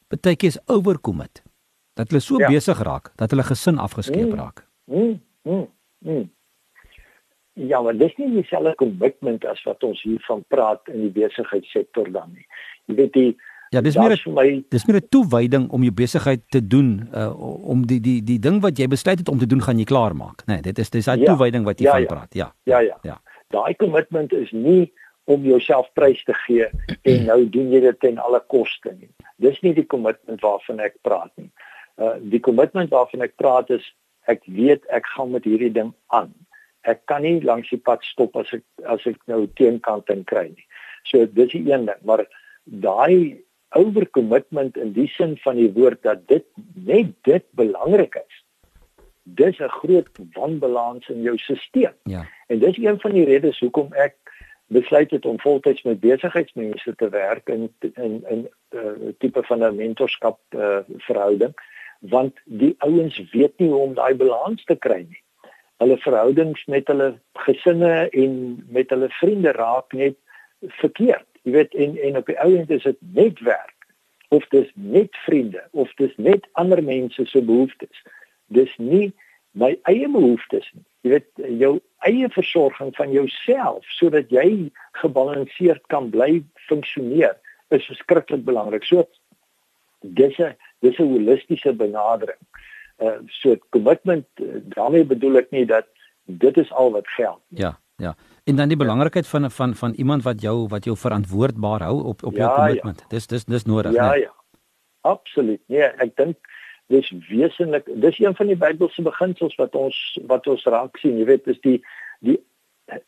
baie 0.07 0.35
keer 0.35 0.55
overcommit 0.65 1.43
dat 1.93 2.09
hulle 2.09 2.21
so 2.21 2.39
ja. 2.39 2.47
besig 2.47 2.79
raak 2.79 3.11
dat 3.15 3.29
hulle 3.29 3.43
gesin 3.43 3.77
afgeskeep 3.77 4.29
mm. 4.29 4.35
raak. 4.39 4.67
Mm. 4.85 5.19
Mm. 5.43 5.67
Mm. 5.99 6.29
Ja, 7.53 7.81
maar 7.81 7.97
dis 7.97 8.15
nie 8.15 8.29
dieselfde 8.31 8.75
commitment 8.75 9.45
as 9.45 9.63
wat 9.65 9.83
ons 9.83 10.01
hier 10.05 10.21
van 10.27 10.43
praat 10.47 10.87
in 10.93 11.07
die 11.07 11.13
besigheidssektor 11.15 12.11
dan 12.13 12.35
nie. 12.35 12.45
Jy 12.85 12.95
weet 12.99 13.13
die 13.13 13.31
Ja, 13.69 13.81
dis 13.83 13.97
meer 13.99 14.15
my 14.31 14.45
dis 14.71 14.85
meer 14.87 14.99
'n 15.01 15.07
toewyding 15.09 15.69
om 15.75 15.83
jou 15.83 15.93
besigheid 15.93 16.41
te 16.49 16.61
doen 16.67 17.09
uh 17.13 17.31
om 17.73 17.85
die 17.87 17.99
die 17.99 18.21
die 18.23 18.39
ding 18.39 18.61
wat 18.61 18.77
jy 18.79 18.87
besluit 18.87 19.19
het 19.19 19.29
om 19.29 19.39
te 19.39 19.47
doen 19.47 19.61
gaan 19.61 19.79
jy 19.79 19.85
klaar 19.85 20.15
maak. 20.15 20.45
Nee, 20.47 20.61
dit 20.61 20.79
is 20.79 20.89
dis 20.89 21.05
daai 21.05 21.19
ja, 21.19 21.25
toewyding 21.25 21.65
wat 21.65 21.79
jy 21.79 21.85
ja, 21.85 21.91
van 21.91 22.01
ja. 22.01 22.07
praat. 22.07 22.33
Ja. 22.33 22.53
Ja, 22.63 22.79
ja. 22.79 22.97
ja. 23.03 23.21
Daai 23.49 23.75
commitment 23.75 24.33
is 24.33 24.51
nie 24.51 24.91
om 25.25 25.43
jouself 25.43 25.89
prys 25.93 26.23
te 26.23 26.33
gee 26.33 26.69
en 27.01 27.25
nou 27.31 27.49
doen 27.49 27.71
jy 27.71 27.79
dit 27.79 27.99
ten 27.99 28.17
alle 28.17 28.39
koste 28.47 28.95
nie. 28.99 29.09
Dis 29.35 29.59
nie 29.61 29.73
die 29.73 29.85
commitment 29.85 30.41
waarvan 30.41 30.79
ek 30.79 30.95
praat 31.01 31.31
nie. 31.35 31.51
Uh 31.99 32.15
die 32.21 32.39
commitment 32.39 32.89
waarvan 32.89 33.21
ek 33.21 33.35
praat 33.35 33.69
is 33.69 33.83
ek 34.27 34.43
weet 34.45 34.85
ek 34.87 35.05
gaan 35.15 35.31
met 35.31 35.43
hierdie 35.43 35.73
ding 35.73 35.93
aan. 36.07 36.31
Ek 36.87 37.03
kan 37.05 37.21
nie 37.21 37.41
langs 37.43 37.69
die 37.69 37.81
pad 37.83 38.03
stop 38.03 38.35
as 38.39 38.53
ek 38.53 38.63
as 38.85 39.03
ek 39.05 39.19
nou 39.27 39.43
teenkant 39.59 40.09
in 40.09 40.23
kry 40.23 40.47
nie. 40.53 40.67
So 41.07 41.25
dis 41.25 41.51
die 41.51 41.67
een 41.71 41.87
ding, 41.87 41.99
maar 42.07 42.23
daai 42.63 43.43
overcommitment 43.69 44.77
in 44.77 44.93
die 44.93 45.07
sin 45.07 45.37
van 45.37 45.55
die 45.55 45.71
woord 45.73 46.03
dat 46.03 46.27
dit 46.27 46.45
net 46.73 47.13
dit 47.21 47.43
belangrik 47.51 48.15
is. 48.15 48.43
Dis 49.23 49.59
'n 49.59 49.69
groot 49.69 50.09
wanbalans 50.33 51.09
in 51.09 51.21
jou 51.21 51.37
stelsel. 51.37 51.93
Ja. 52.03 52.27
En 52.47 52.59
dis 52.59 52.77
een 52.77 52.99
van 52.99 53.11
die 53.11 53.25
redes 53.25 53.59
hoekom 53.59 53.93
ek 53.93 54.15
besluit 54.67 55.11
het 55.11 55.25
om 55.25 55.39
voltyds 55.39 55.81
met 55.81 55.99
besigheidsmense 55.99 56.95
te 56.95 57.09
werk 57.09 57.49
in 57.49 57.73
in 57.79 58.23
in 58.29 58.39
'n 58.39 58.49
uh, 58.69 58.79
eh, 58.79 59.13
tipe 59.17 59.43
van 59.43 59.63
'n 59.63 59.75
mentorskap 59.75 60.39
uh, 60.49 60.77
verhouding 60.97 61.53
want 61.99 62.39
die 62.45 62.75
ouens 62.77 63.21
weet 63.31 63.57
nie 63.57 63.69
hoe 63.69 63.81
om 63.81 63.93
daai 63.93 64.15
balans 64.15 64.63
te 64.63 64.75
kry 64.75 65.05
nie. 65.09 65.21
Hulle 65.81 65.97
verhoudings 65.97 66.65
met 66.65 66.87
hulle 66.87 67.19
gesinne 67.33 68.09
en 68.09 68.33
met 68.69 68.89
hulle 68.89 69.09
vriende 69.09 69.51
raak 69.51 69.93
net 69.93 70.17
verkeerd. 70.81 71.26
Jy 71.47 71.53
weet 71.55 71.75
en 71.79 71.95
en 72.03 72.17
op 72.19 72.27
die 72.27 72.35
ou 72.43 72.51
end 72.59 72.71
is 72.75 72.83
dit 72.83 72.97
net 73.15 73.39
werk 73.39 73.87
of 74.35 74.43
dis 74.51 74.67
net 74.75 75.15
vriende 75.23 75.63
of 75.71 75.93
dis 75.95 76.11
net 76.19 76.47
ander 76.59 76.81
mense 76.83 77.25
se 77.25 77.41
behoeftes. 77.41 78.01
Dis 78.51 78.73
nie 78.77 79.13
my 79.55 79.77
eie 79.87 80.09
behoeftes 80.11 80.67
nie. 80.73 80.83
Jy 81.07 81.13
weet 81.13 81.59
jou 81.61 81.71
eie 82.03 82.27
versorging 82.35 82.91
van 82.99 83.15
jouself 83.15 83.87
sodat 83.95 84.33
jy 84.33 84.67
gebalanseerd 84.99 85.85
kan 85.93 86.11
bly 86.11 86.41
funksioneer 86.67 87.37
is 87.71 87.87
verskriklik 87.87 88.43
belangrik. 88.43 88.83
So 88.83 89.07
dis 90.01 90.35
'n 90.39 90.51
dis 90.83 90.99
'n 90.99 91.11
holistiese 91.13 91.73
benadering. 91.73 92.43
Uh 92.99 93.23
so 93.39 93.55
commitment 93.69 94.27
uh, 94.35 94.59
daarmee 94.75 95.05
bedoel 95.05 95.37
ek 95.37 95.51
nie 95.51 95.65
dat 95.65 95.87
dit 96.25 96.57
is 96.57 96.71
al 96.71 96.91
wat 96.91 97.07
geld. 97.07 97.41
Ja, 97.47 97.79
ja. 97.95 98.15
En 98.47 98.55
dan 98.55 98.71
die 98.71 98.77
belangrikheid 98.79 99.27
van 99.27 99.51
van 99.51 99.75
van 99.75 99.93
iemand 100.03 100.23
wat 100.23 100.41
jou 100.41 100.67
wat 100.67 100.85
jou 100.87 100.95
verantwoordbaar 100.97 101.81
hou 101.81 102.03
op 102.03 102.23
op 102.23 102.35
jou 102.35 102.49
ja, 102.49 102.55
commitment. 102.55 102.99
Ja. 102.99 103.05
Dis 103.15 103.27
dis 103.27 103.45
dis 103.45 103.65
nodig, 103.65 103.93
ja, 103.93 104.09
nee. 104.09 104.19
Ja, 104.19 104.27
ja. 104.27 104.33
Absoluut. 105.01 105.61
Nee, 105.67 105.89
ek 106.03 106.15
dink 106.15 106.37
dis 106.87 107.11
wesentlik. 107.29 107.89
Dis 108.03 108.19
een 108.19 108.35
van 108.35 108.47
die 108.47 108.55
Bybelse 108.55 109.03
beginsels 109.03 109.55
wat 109.55 109.75
ons 109.75 109.97
wat 110.31 110.47
ons 110.47 110.63
raak 110.63 110.97
sien. 110.97 111.17
Jy 111.19 111.25
weet, 111.25 111.43
dis 111.45 111.59
die 111.61 111.81
die 112.19 112.39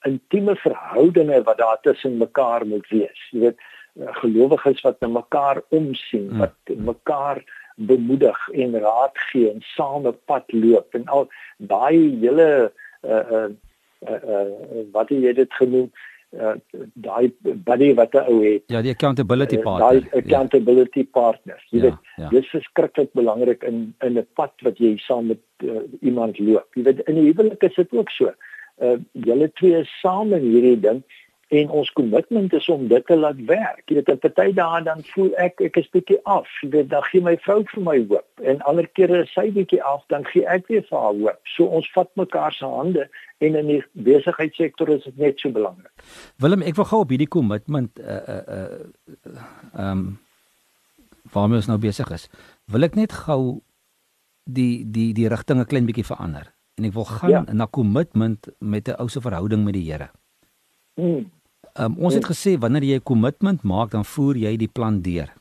intieme 0.08 0.56
verhoudinge 0.60 1.44
wat 1.48 1.58
daar 1.58 1.80
tussen 1.88 2.18
mekaar 2.20 2.66
moet 2.68 2.88
wees. 2.92 3.24
Jy 3.32 3.40
weet, 3.48 3.64
gelowiges 4.20 4.84
wat 4.84 5.00
na 5.00 5.08
mekaar 5.08 5.62
omsien, 5.70 6.28
hmm. 6.30 6.44
wat 6.44 6.76
mekaar 6.92 7.44
bemoedig 7.76 8.50
en 8.50 8.76
raad 8.80 9.18
gee 9.32 9.52
en 9.52 9.64
saam 9.76 10.08
'n 10.08 10.20
pad 10.26 10.52
loop 10.52 10.96
en 10.96 11.06
al 11.08 11.28
daai 11.58 12.20
hele 12.20 12.72
uh 13.08 13.32
uh 13.32 13.50
uh, 14.08 14.22
uh 14.36 14.86
wat 14.92 15.10
jy 15.10 15.34
dit 15.34 15.54
genoem 15.54 15.90
uh 16.38 16.56
daai 16.94 17.32
buddy 17.44 17.94
wat 17.94 18.14
'n 18.14 18.26
ou 18.32 18.44
het. 18.44 18.64
Ja 18.68 18.82
die 18.82 18.92
accountability 18.92 19.58
uh, 19.58 19.64
partner. 19.64 20.02
daai 20.02 20.22
accountability 20.24 21.00
ja. 21.00 21.12
partners. 21.12 21.66
Jy 21.70 21.78
ja, 21.78 21.84
weet 21.84 21.98
ja. 22.16 22.30
dis 22.30 22.50
verskriklik 22.50 23.14
belangrik 23.14 23.64
in 23.64 23.96
in 24.00 24.18
'n 24.18 24.28
pad 24.34 24.54
wat 24.62 24.78
jy 24.78 24.98
saam 24.98 25.28
met 25.28 25.42
uh, 25.64 25.82
iemand 26.02 26.40
loop. 26.40 26.68
Jy 26.76 26.84
weet 26.84 27.00
in 27.00 27.16
die 27.16 27.32
huwelik 27.32 27.64
is 27.64 27.76
dit 27.76 27.92
ook 27.94 28.10
so. 28.10 28.34
Uh 28.78 28.98
julle 29.12 29.52
twee 29.54 29.80
is 29.80 30.00
saam 30.02 30.34
in 30.34 30.42
hierdie 30.42 30.80
ding 30.80 31.04
en 31.50 31.70
ons 31.74 31.92
kommitment 31.98 32.54
is 32.54 32.68
om 32.70 32.88
dit 32.88 33.06
te 33.06 33.16
laat 33.18 33.38
werk. 33.50 33.82
Jy 33.90 33.96
weet, 33.98 34.10
op 34.14 34.20
party 34.22 34.52
dae 34.54 34.82
dan 34.86 35.02
voel 35.14 35.32
ek 35.42 35.64
ek 35.66 35.80
is 35.82 35.88
bietjie 35.96 36.20
af. 36.30 36.50
Jy 36.62 36.70
weet, 36.76 36.90
dan 36.92 37.06
gee 37.10 37.26
my 37.26 37.34
vrou 37.42 37.64
vir 37.72 37.86
my 37.88 37.96
hoop 38.12 38.44
en 38.52 38.62
ander 38.70 38.86
kere 38.98 39.24
is 39.24 39.32
sy 39.34 39.48
bietjie 39.56 39.82
af, 39.84 40.04
dan 40.14 40.28
gee 40.30 40.46
ek 40.46 40.70
weer 40.70 40.86
vir 40.86 41.00
haar 41.00 41.18
hoop. 41.18 41.40
So 41.56 41.66
ons 41.80 41.90
vat 41.96 42.12
mekaar 42.22 42.54
se 42.54 42.70
hande 42.70 43.08
en 43.42 43.58
in 43.58 43.72
die 43.72 43.80
besigheidssektor 44.06 44.94
is 44.94 45.08
dit 45.08 45.18
net 45.18 45.42
so 45.42 45.50
belangrik. 45.56 45.90
Willem, 46.44 46.66
ek 46.70 46.78
wil 46.78 46.90
gou 46.92 47.02
op 47.06 47.16
hierdie 47.16 47.32
kommitment 47.32 47.98
uh 48.04 48.20
uh 48.20 48.42
uh 48.58 48.68
ehm 49.74 49.90
um, 49.90 50.06
waarmee 51.34 51.62
ons 51.62 51.70
nou 51.70 51.78
besig 51.82 52.10
is. 52.14 52.30
Wil 52.74 52.86
ek 52.88 52.96
net 52.98 53.14
gou 53.26 53.60
die 54.46 54.86
die 54.86 55.12
die 55.18 55.28
rigting 55.30 55.60
'n 55.62 55.70
klein 55.70 55.90
bietjie 55.90 56.06
verander 56.06 56.54
en 56.78 56.86
ek 56.86 56.94
wil 56.94 57.06
gaan 57.06 57.30
ja. 57.30 57.44
na 57.54 57.66
kommitment 57.66 58.50
met 58.60 58.88
'n 58.88 59.02
ou 59.02 59.10
se 59.10 59.22
verhouding 59.22 59.66
met 59.66 59.74
die 59.74 59.92
Here. 59.92 60.10
Hmm. 60.96 61.30
Um, 61.74 61.98
ons 61.98 62.14
het 62.14 62.26
gesê 62.26 62.58
wanneer 62.60 62.84
jy 62.84 62.96
'n 62.96 63.04
kommitment 63.04 63.64
maak, 63.64 63.92
dan 63.92 64.06
voer 64.06 64.36
jy 64.36 64.58
die 64.58 64.68
plan 64.68 65.02
deur. 65.02 65.34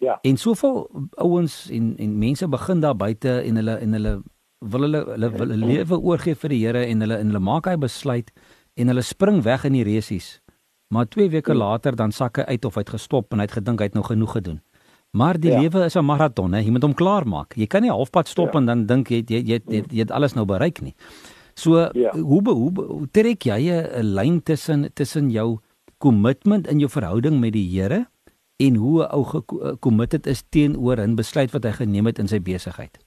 Ja. 0.00 0.18
En 0.22 0.36
soveel 0.36 0.88
ouens 1.16 1.68
en 1.70 1.96
en 1.96 2.18
mense 2.18 2.48
begin 2.48 2.80
daar 2.80 2.96
buite 2.96 3.40
en 3.40 3.56
hulle 3.56 3.74
en 3.76 3.92
hulle 3.92 4.22
wil 4.58 4.80
hulle 4.80 5.04
hulle 5.04 5.30
wil 5.30 5.48
hulle 5.48 5.66
lewe 5.66 6.00
oorgee 6.00 6.34
vir 6.34 6.48
die 6.48 6.66
Here 6.66 6.86
en 6.86 7.00
hulle 7.00 7.16
en 7.16 7.26
hulle 7.26 7.42
maak 7.44 7.66
hy 7.66 7.76
besluit 7.76 8.30
en 8.74 8.88
hulle 8.92 9.02
spring 9.02 9.42
weg 9.42 9.64
in 9.64 9.72
die 9.72 9.84
resies. 9.84 10.40
Maar 10.88 11.06
2 11.06 11.30
weke 11.30 11.54
later 11.54 11.96
dan 11.96 12.12
sak 12.12 12.36
hy 12.36 12.42
uit 12.42 12.64
of 12.64 12.74
hy 12.74 12.80
het 12.80 12.94
gestop 12.96 13.32
en 13.32 13.38
hy 13.38 13.46
het 13.46 13.58
gedink 13.58 13.80
hy 13.80 13.90
het 13.90 13.94
nou 13.94 14.04
genoeg 14.04 14.32
gedoen. 14.32 14.60
Maar 15.10 15.38
die 15.42 15.50
ja. 15.50 15.60
lewe 15.60 15.84
is 15.84 15.96
'n 15.96 16.04
maraton, 16.04 16.52
hè. 16.52 16.60
Jy 16.60 16.70
moet 16.70 16.82
hom 16.82 16.94
klaar 16.94 17.26
maak. 17.26 17.54
Jy 17.56 17.66
kan 17.66 17.82
nie 17.82 17.90
halfpad 17.90 18.28
stop 18.28 18.52
ja. 18.52 18.58
en 18.58 18.66
dan 18.66 18.86
dink 18.86 19.08
jy 19.08 19.22
jy 19.26 19.42
jy, 19.42 19.60
jy 19.66 19.84
jy 19.90 19.98
het 19.98 20.10
alles 20.10 20.34
nou 20.34 20.44
bereik 20.44 20.80
nie. 20.80 20.94
So 21.60 21.90
ja. 21.92 22.12
hoe, 22.16 22.42
hoe 22.42 22.70
hoe 22.72 23.08
trek 23.12 23.44
jy 23.44 23.60
'n 23.68 24.14
lyn 24.16 24.40
tussen 24.42 24.88
tussen 24.94 25.30
jou 25.30 25.58
kommitment 25.98 26.66
in 26.66 26.80
jou 26.80 26.88
verhouding 26.88 27.40
met 27.40 27.52
die 27.52 27.68
Here 27.68 28.06
en 28.56 28.74
hoe 28.74 29.04
'n 29.04 29.12
ou 29.12 29.24
gecommitted 29.24 30.26
is 30.26 30.42
teenoor 30.48 31.00
'n 31.00 31.16
besluit 31.16 31.52
wat 31.52 31.64
hy 31.64 31.72
geneem 31.72 32.06
het 32.06 32.18
in 32.18 32.28
sy 32.28 32.40
besigheid? 32.40 32.98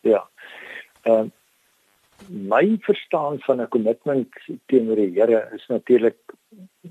Ja. 0.00 0.24
Ehm 1.02 1.28
uh, 1.28 1.28
my 2.28 2.78
verstaan 2.80 3.38
van 3.40 3.60
'n 3.60 3.68
kommitment 3.68 4.28
teenoor 4.66 4.96
die 4.96 5.20
Here 5.20 5.50
is 5.54 5.66
natuurlik 5.66 6.18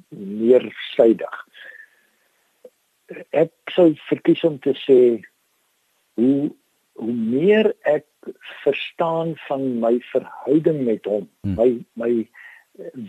meer 0.10 0.74
suidig. 0.96 1.46
Ek 3.30 3.52
sou 3.72 3.94
verkies 4.10 4.44
om 4.44 4.60
te 4.60 4.74
sê 4.86 5.26
hoe 6.14 6.52
hoe 7.00 7.16
meer 7.16 7.72
ek 7.88 8.06
verstaan 8.64 9.34
van 9.48 9.80
my 9.80 9.96
verhouding 10.12 10.84
met 10.86 11.06
hom, 11.08 11.28
hmm. 11.42 11.56
my 11.56 11.70
my 12.00 12.12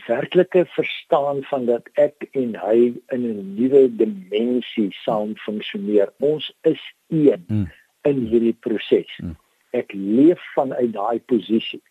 werklike 0.06 0.64
verstaan 0.74 1.42
van 1.46 1.66
dat 1.66 1.86
ek 1.94 2.26
en 2.38 2.56
hy 2.58 2.78
in 3.14 3.26
'n 3.26 3.54
nuwe 3.58 3.82
dimensie 3.96 4.90
saam 5.02 5.36
funksioneer. 5.36 6.10
Ons 6.18 6.52
is 6.62 6.82
een 7.08 7.44
hmm. 7.46 7.68
in 8.02 8.26
hierdie 8.30 8.56
proses. 8.66 9.10
Hmm. 9.16 9.36
Ek 9.70 9.92
leef 9.92 10.42
vanuit 10.54 10.92
daai 10.92 11.20
posisie. 11.26 11.82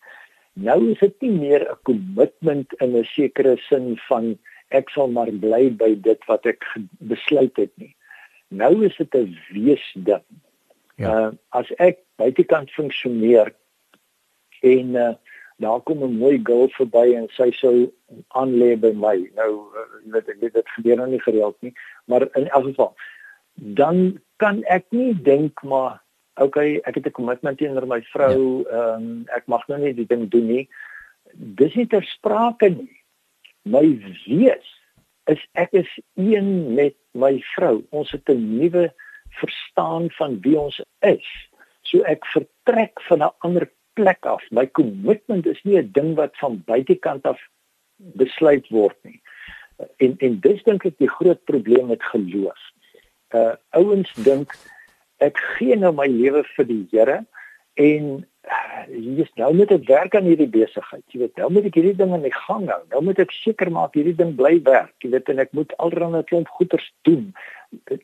Nou 0.53 0.91
is 0.91 0.99
dit 0.99 1.21
nie 1.21 1.31
meer 1.31 1.67
'n 1.71 1.79
kommitment 1.83 2.73
in 2.83 2.97
'n 2.97 3.07
sekere 3.15 3.57
sin 3.69 3.97
van 4.07 4.38
ek 4.69 4.89
sal 4.89 5.07
maar 5.07 5.31
bly 5.31 5.69
by 5.71 5.95
dit 5.95 6.25
wat 6.27 6.45
ek 6.45 6.65
besluit 6.99 7.55
het 7.57 7.71
nie. 7.75 7.95
Nou 8.47 8.85
is 8.85 8.97
dit 8.97 9.15
'n 9.15 9.38
weesding. 9.51 10.25
Ja. 10.99 11.12
Uh, 11.15 11.31
as 11.55 11.69
ek 11.79 12.01
buitekant 12.19 12.71
funksioneer 12.75 13.53
en 14.67 14.95
uh, 14.99 15.13
daar 15.63 15.79
kom 15.88 16.03
'n 16.03 16.19
mooi 16.19 16.39
girl 16.43 16.67
verby 16.75 17.15
en 17.15 17.27
sy 17.35 17.51
sou 17.55 17.91
aanlê 18.35 18.75
by 18.75 18.91
my. 18.91 19.15
Nou 19.35 19.71
uh, 19.71 19.88
weet 20.12 20.27
ek 20.29 20.39
dit 20.53 20.75
gebeur 20.75 20.99
nou 20.99 21.07
nie 21.07 21.23
gereeld 21.23 21.55
nie, 21.62 21.73
maar 22.05 22.27
in 22.35 22.47
elk 22.51 22.71
geval 22.71 22.93
dan 23.55 24.19
kan 24.38 24.63
ek 24.67 24.85
nie 24.91 25.13
dink 25.13 25.63
maar 25.63 25.99
okay, 26.39 26.79
ek 26.83 26.95
het 26.95 27.07
'n 27.07 27.12
kommitment 27.12 27.57
teenoor 27.57 27.88
my 27.88 28.01
vrou, 28.01 28.63
ja. 28.63 28.69
ehm 28.71 29.03
um, 29.03 29.25
ek 29.35 29.47
mag 29.47 29.67
nou 29.67 29.79
nie 29.79 29.93
die 29.93 30.07
ding 30.07 30.29
doen 30.29 30.47
nie. 30.47 30.69
Dis 31.33 31.75
nie 31.75 31.88
ter 31.88 32.03
sprake 32.03 32.69
nie. 32.69 33.03
My 33.63 33.85
wees 34.25 34.67
is 35.25 35.41
ek 35.53 35.73
is 35.73 35.99
een 36.15 36.73
met 36.73 36.95
my 37.12 37.39
vrou. 37.55 37.83
Ons 37.89 38.12
het 38.12 38.29
'n 38.29 38.57
nuwe 38.59 38.93
verstaan 39.29 40.09
van 40.17 40.39
wie 40.41 40.57
ons 40.59 40.81
is. 40.99 41.27
So 41.81 42.01
ek 42.01 42.25
vertrek 42.25 43.01
van 43.07 43.23
'n 43.23 43.31
ander 43.39 43.69
plek 43.93 44.25
af. 44.25 44.43
My 44.51 44.67
kommitment 44.67 45.45
is 45.45 45.61
nie 45.63 45.77
'n 45.77 45.91
ding 45.91 46.15
wat 46.15 46.37
van 46.37 46.63
buitekant 46.65 47.25
af 47.25 47.39
besluit 47.97 48.67
word 48.69 48.97
nie. 49.03 49.21
En 49.97 50.15
en 50.17 50.39
dis 50.39 50.63
dink 50.63 50.85
ek 50.85 50.97
die 50.97 51.09
groot 51.09 51.43
probleem 51.43 51.87
met 51.87 52.03
geloof. 52.03 52.59
Uh 53.29 53.55
ouens 53.69 54.13
dink 54.13 54.55
ek 55.17 55.37
gee 55.37 55.75
nou 55.75 55.93
my 55.93 56.07
lewe 56.07 56.43
vir 56.55 56.65
die 56.65 56.87
Here 56.91 57.25
en 57.73 58.25
jy 58.89 59.15
is 59.23 59.31
nou 59.35 59.53
met 59.53 59.71
'n 59.71 59.83
werk 59.85 60.15
aan 60.15 60.23
hierdie 60.23 60.49
besigheid. 60.49 61.03
Jy 61.11 61.19
weet, 61.19 61.35
nou 61.37 61.51
moet 61.51 61.65
ek 61.65 61.75
hierdie 61.75 61.95
ding 61.95 62.13
in 62.13 62.21
die 62.21 62.33
gang 62.33 62.67
hou. 62.67 62.81
Nou 62.89 63.01
moet 63.03 63.19
ek 63.19 63.31
seker 63.31 63.71
maak 63.71 63.93
hierdie 63.93 64.15
ding 64.15 64.35
bly 64.35 64.61
werk. 64.63 64.95
Jy 65.03 65.09
weet, 65.09 65.29
en 65.29 65.39
ek 65.39 65.51
moet 65.53 65.73
alreeds 65.77 66.15
'n 66.15 66.23
klomp 66.23 66.47
goeders 66.47 66.93
doen. 67.01 67.33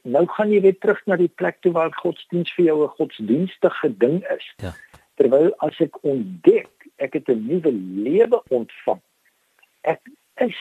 Nou 0.04 0.28
gaan 0.28 0.52
jy 0.52 0.62
weer 0.62 0.78
terug 0.78 1.02
na 1.06 1.16
die 1.16 1.32
plek 1.42 1.58
toe 1.62 1.72
waar 1.72 1.94
godsdiens 1.94 2.52
vir 2.54 2.66
jou 2.66 2.84
'n 2.84 2.96
godsdienstige 2.98 3.90
ding 3.98 4.24
is. 4.38 4.46
Ja. 4.58 4.74
Terwyl 5.16 5.54
as 5.58 5.80
ek 5.80 6.04
ontdek 6.04 6.70
ek 6.98 7.14
het 7.14 7.30
'n 7.30 7.46
nuwe 7.48 7.72
lewe 7.72 8.44
ontvang. 8.50 9.02
Ek 9.82 10.02
is 10.36 10.58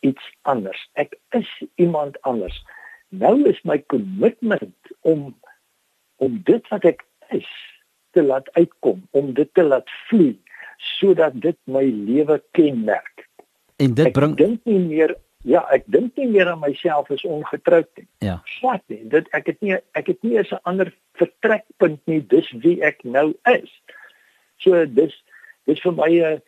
iets 0.00 0.24
anders. 0.42 0.88
Ek 0.92 1.18
is 1.30 1.48
iemand 1.74 2.20
anders. 2.22 2.64
Nou 3.08 3.48
is 3.48 3.62
my 3.62 3.78
kommitment 3.78 4.76
om 5.00 5.34
om 6.16 6.40
dit 6.44 6.68
wat 6.68 6.84
ek 6.84 7.04
is 7.30 7.48
te 8.10 8.22
laat 8.22 8.48
uitkom, 8.52 9.08
om 9.10 9.32
dit 9.34 9.54
te 9.54 9.62
laat 9.62 9.90
vloei 10.08 10.38
sodat 10.78 11.40
dit 11.42 11.56
my 11.64 11.82
lewe 11.82 12.42
kenmerk. 12.50 13.28
En 13.76 13.94
dit 13.94 14.12
bring 14.12 14.34
ek 14.34 14.38
dink 14.38 14.64
nie 14.64 14.78
meer 14.78 15.14
ja, 15.44 15.62
ek 15.70 15.84
dink 15.86 16.16
nie 16.16 16.28
meer 16.30 16.50
aan 16.50 16.60
myself 16.60 17.10
as 17.10 17.24
ongetroud 17.24 17.88
nie. 17.96 18.06
Ja. 18.24 18.40
Swat 18.58 18.82
nie. 18.86 19.02
Dit 19.08 19.28
ek 19.36 19.46
het 19.52 19.60
nie 19.62 19.76
ek 19.98 20.10
het 20.10 20.22
nie 20.22 20.36
eens 20.38 20.52
'n 20.52 20.62
ander 20.64 20.92
vertrekpunt 21.20 22.00
nie. 22.06 22.20
Dis 22.20 22.50
wie 22.62 22.82
ek 22.82 23.04
nou 23.04 23.34
is. 23.46 23.70
So 24.58 24.86
dis 24.86 25.14
dis 25.66 25.80
vir 25.80 25.92
my 25.92 26.10
'n 26.10 26.42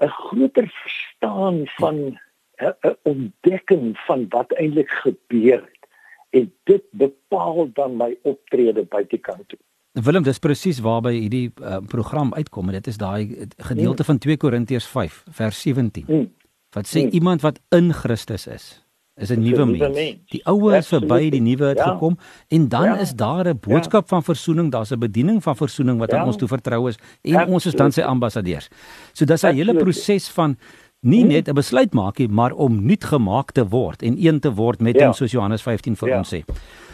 'n 0.00 0.08
groter 0.08 0.68
verstaan 0.68 1.66
van 1.78 2.18
'n 2.60 2.96
ontdekking 3.02 3.98
van 4.06 4.26
wat 4.28 4.52
eintlik 4.52 4.90
gebeur 4.90 5.62
het 5.62 5.84
en 6.30 6.52
dit 6.64 6.84
bepaal 6.90 7.70
dan 7.72 7.96
my 7.96 8.16
optrede 8.22 8.84
buitekant 8.84 9.48
toe. 9.48 9.58
Willem, 9.92 10.22
dis 10.22 10.38
presies 10.38 10.80
waarby 10.82 11.12
hierdie 11.14 11.52
uh, 11.62 11.76
program 11.86 12.34
uitkom 12.34 12.68
en 12.68 12.72
dit 12.72 12.86
is 12.86 12.96
daai 12.98 13.46
gedeelte 13.56 14.02
mm. 14.02 14.06
van 14.06 14.18
2 14.18 14.36
Korintiërs 14.36 14.86
5 14.86 15.22
vers 15.30 15.60
17. 15.60 16.04
Mm. 16.08 16.32
Wat 16.74 16.88
sê 16.90 17.04
mm. 17.04 17.14
iemand 17.14 17.44
wat 17.46 17.60
in 17.74 17.92
Christus 17.94 18.46
is, 18.46 18.84
is 19.16 19.30
'n 19.30 19.40
nuwe 19.42 19.64
mens. 19.64 19.94
mens. 19.94 20.18
Die 20.30 20.42
ou 20.46 20.74
is 20.74 20.88
verby, 20.90 21.30
die 21.30 21.40
nuwe 21.40 21.66
het 21.70 21.78
ja. 21.78 21.92
gekom 21.92 22.18
en 22.48 22.68
dan 22.68 22.84
ja. 22.84 22.98
is 22.98 23.14
daar 23.14 23.46
'n 23.48 23.58
boodskap 23.60 24.02
ja. 24.02 24.08
van 24.08 24.22
verzoening, 24.22 24.70
daar's 24.70 24.90
'n 24.90 24.98
bediening 24.98 25.42
van 25.42 25.56
verzoening 25.56 25.98
wat 25.98 26.10
ja. 26.10 26.18
aan 26.18 26.26
ons 26.26 26.36
toe 26.36 26.48
vertrou 26.48 26.88
is 26.88 26.96
en 27.22 27.34
Absolute. 27.34 27.52
ons 27.52 27.66
is 27.66 27.74
dan 27.74 27.92
sy 27.92 28.00
ambassadeurs. 28.00 28.68
So 29.12 29.24
dis 29.24 29.42
'n 29.42 29.54
hele 29.54 29.74
proses 29.74 30.28
van 30.28 30.56
nie 31.00 31.20
hmm. 31.20 31.28
net 31.28 31.48
'n 31.48 31.54
besluit 31.54 31.92
maak 31.92 32.18
nie, 32.18 32.28
maar 32.28 32.52
om 32.52 32.84
nuut 32.86 33.04
gemaak 33.04 33.52
te 33.52 33.68
word 33.68 34.02
en 34.02 34.16
een 34.18 34.40
te 34.40 34.52
word 34.52 34.80
met 34.80 34.94
ja. 34.94 35.04
hom 35.04 35.12
soos 35.14 35.30
Johannes 35.30 35.62
15 35.62 35.96
vir 35.96 36.08
ja. 36.08 36.18
ons 36.18 36.34
sê. 36.34 36.44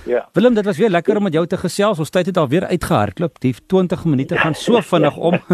Ja. 0.07 0.29
Willem, 0.33 0.55
dit 0.55 0.65
was 0.65 0.77
weer 0.77 0.91
lekker 0.91 1.17
om 1.17 1.23
met 1.23 1.33
jou 1.33 1.47
te 1.47 1.57
gesels. 1.57 1.99
Ons 1.99 2.11
tyd 2.11 2.27
het 2.27 2.37
al 2.37 2.49
weer 2.49 2.67
uitgehardloop. 2.67 3.41
Die 3.41 3.55
20 3.67 4.05
minute 4.05 4.37
gaan 4.37 4.55
so 4.55 4.81
vinnig 4.93 5.17
om. 5.17 5.39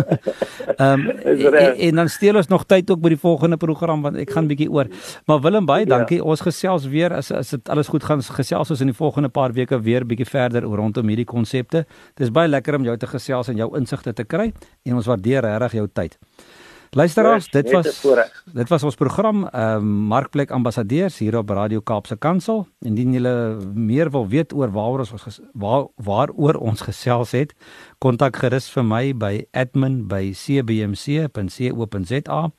Ehm 0.77 1.01
um, 1.01 1.09
en, 1.09 1.77
en 1.77 1.95
dan 1.95 2.09
steel 2.09 2.37
ons 2.37 2.47
nog 2.47 2.65
tyd 2.67 2.91
ook 2.91 3.01
by 3.01 3.09
die 3.09 3.19
volgende 3.19 3.57
program 3.57 4.03
want 4.03 4.17
ek 4.21 4.31
gaan 4.31 4.47
bietjie 4.47 4.69
oor. 4.71 4.91
Maar 5.25 5.41
Willem, 5.41 5.67
baie 5.67 5.87
ja. 5.87 5.97
dankie. 5.97 6.17
Ja. 6.17 6.23
Ons 6.23 6.45
gesels 6.45 6.87
weer 6.87 7.15
as 7.15 7.31
as 7.33 7.55
dit 7.55 7.69
alles 7.69 7.89
goed 7.89 8.05
gaan 8.05 8.23
gesels 8.23 8.71
ons 8.71 8.81
in 8.81 8.93
die 8.93 8.97
volgende 8.97 9.29
paar 9.29 9.53
weke 9.53 9.81
weer 9.81 10.07
bietjie 10.07 10.29
verder 10.29 10.69
oor 10.69 10.77
rondom 10.77 11.09
hierdie 11.09 11.29
konsepte. 11.29 11.87
Dit 12.15 12.27
is 12.29 12.33
baie 12.33 12.49
lekker 12.49 12.77
om 12.77 12.85
jou 12.85 12.97
te 12.97 13.07
gesels 13.07 13.49
en 13.49 13.57
jou 13.57 13.71
insigte 13.77 14.13
te 14.13 14.25
kry 14.25 14.53
en 14.85 14.95
ons 14.95 15.07
waardeer 15.07 15.43
regtig 15.47 15.81
jou 15.81 15.89
tyd. 15.93 16.19
Luisteraars, 16.91 17.51
dit 17.51 17.73
was 17.73 18.03
dit 18.53 18.69
was 18.69 18.83
ons 18.83 18.95
program 18.95 19.49
ehm 19.49 19.77
um, 19.77 19.87
Markplek 19.87 20.51
Ambassadeurs 20.51 21.19
hier 21.19 21.39
op 21.39 21.51
Radio 21.51 21.81
Kaapse 21.81 22.17
Kansel. 22.17 22.67
Indien 22.81 23.13
julle 23.13 23.57
meer 23.75 24.11
wil 24.11 24.29
weet 24.29 24.53
oor 24.53 24.71
waaroor 24.71 24.99
ons 24.99 25.41
waar 25.53 25.87
waaroor 25.95 26.55
ons 26.55 26.81
gesels 26.81 27.31
het, 27.31 27.55
kontak 27.99 28.37
gerus 28.37 28.71
vir 28.71 28.85
my 28.85 29.17
by 29.17 29.47
admin@cbmc.co.za. 29.51 32.51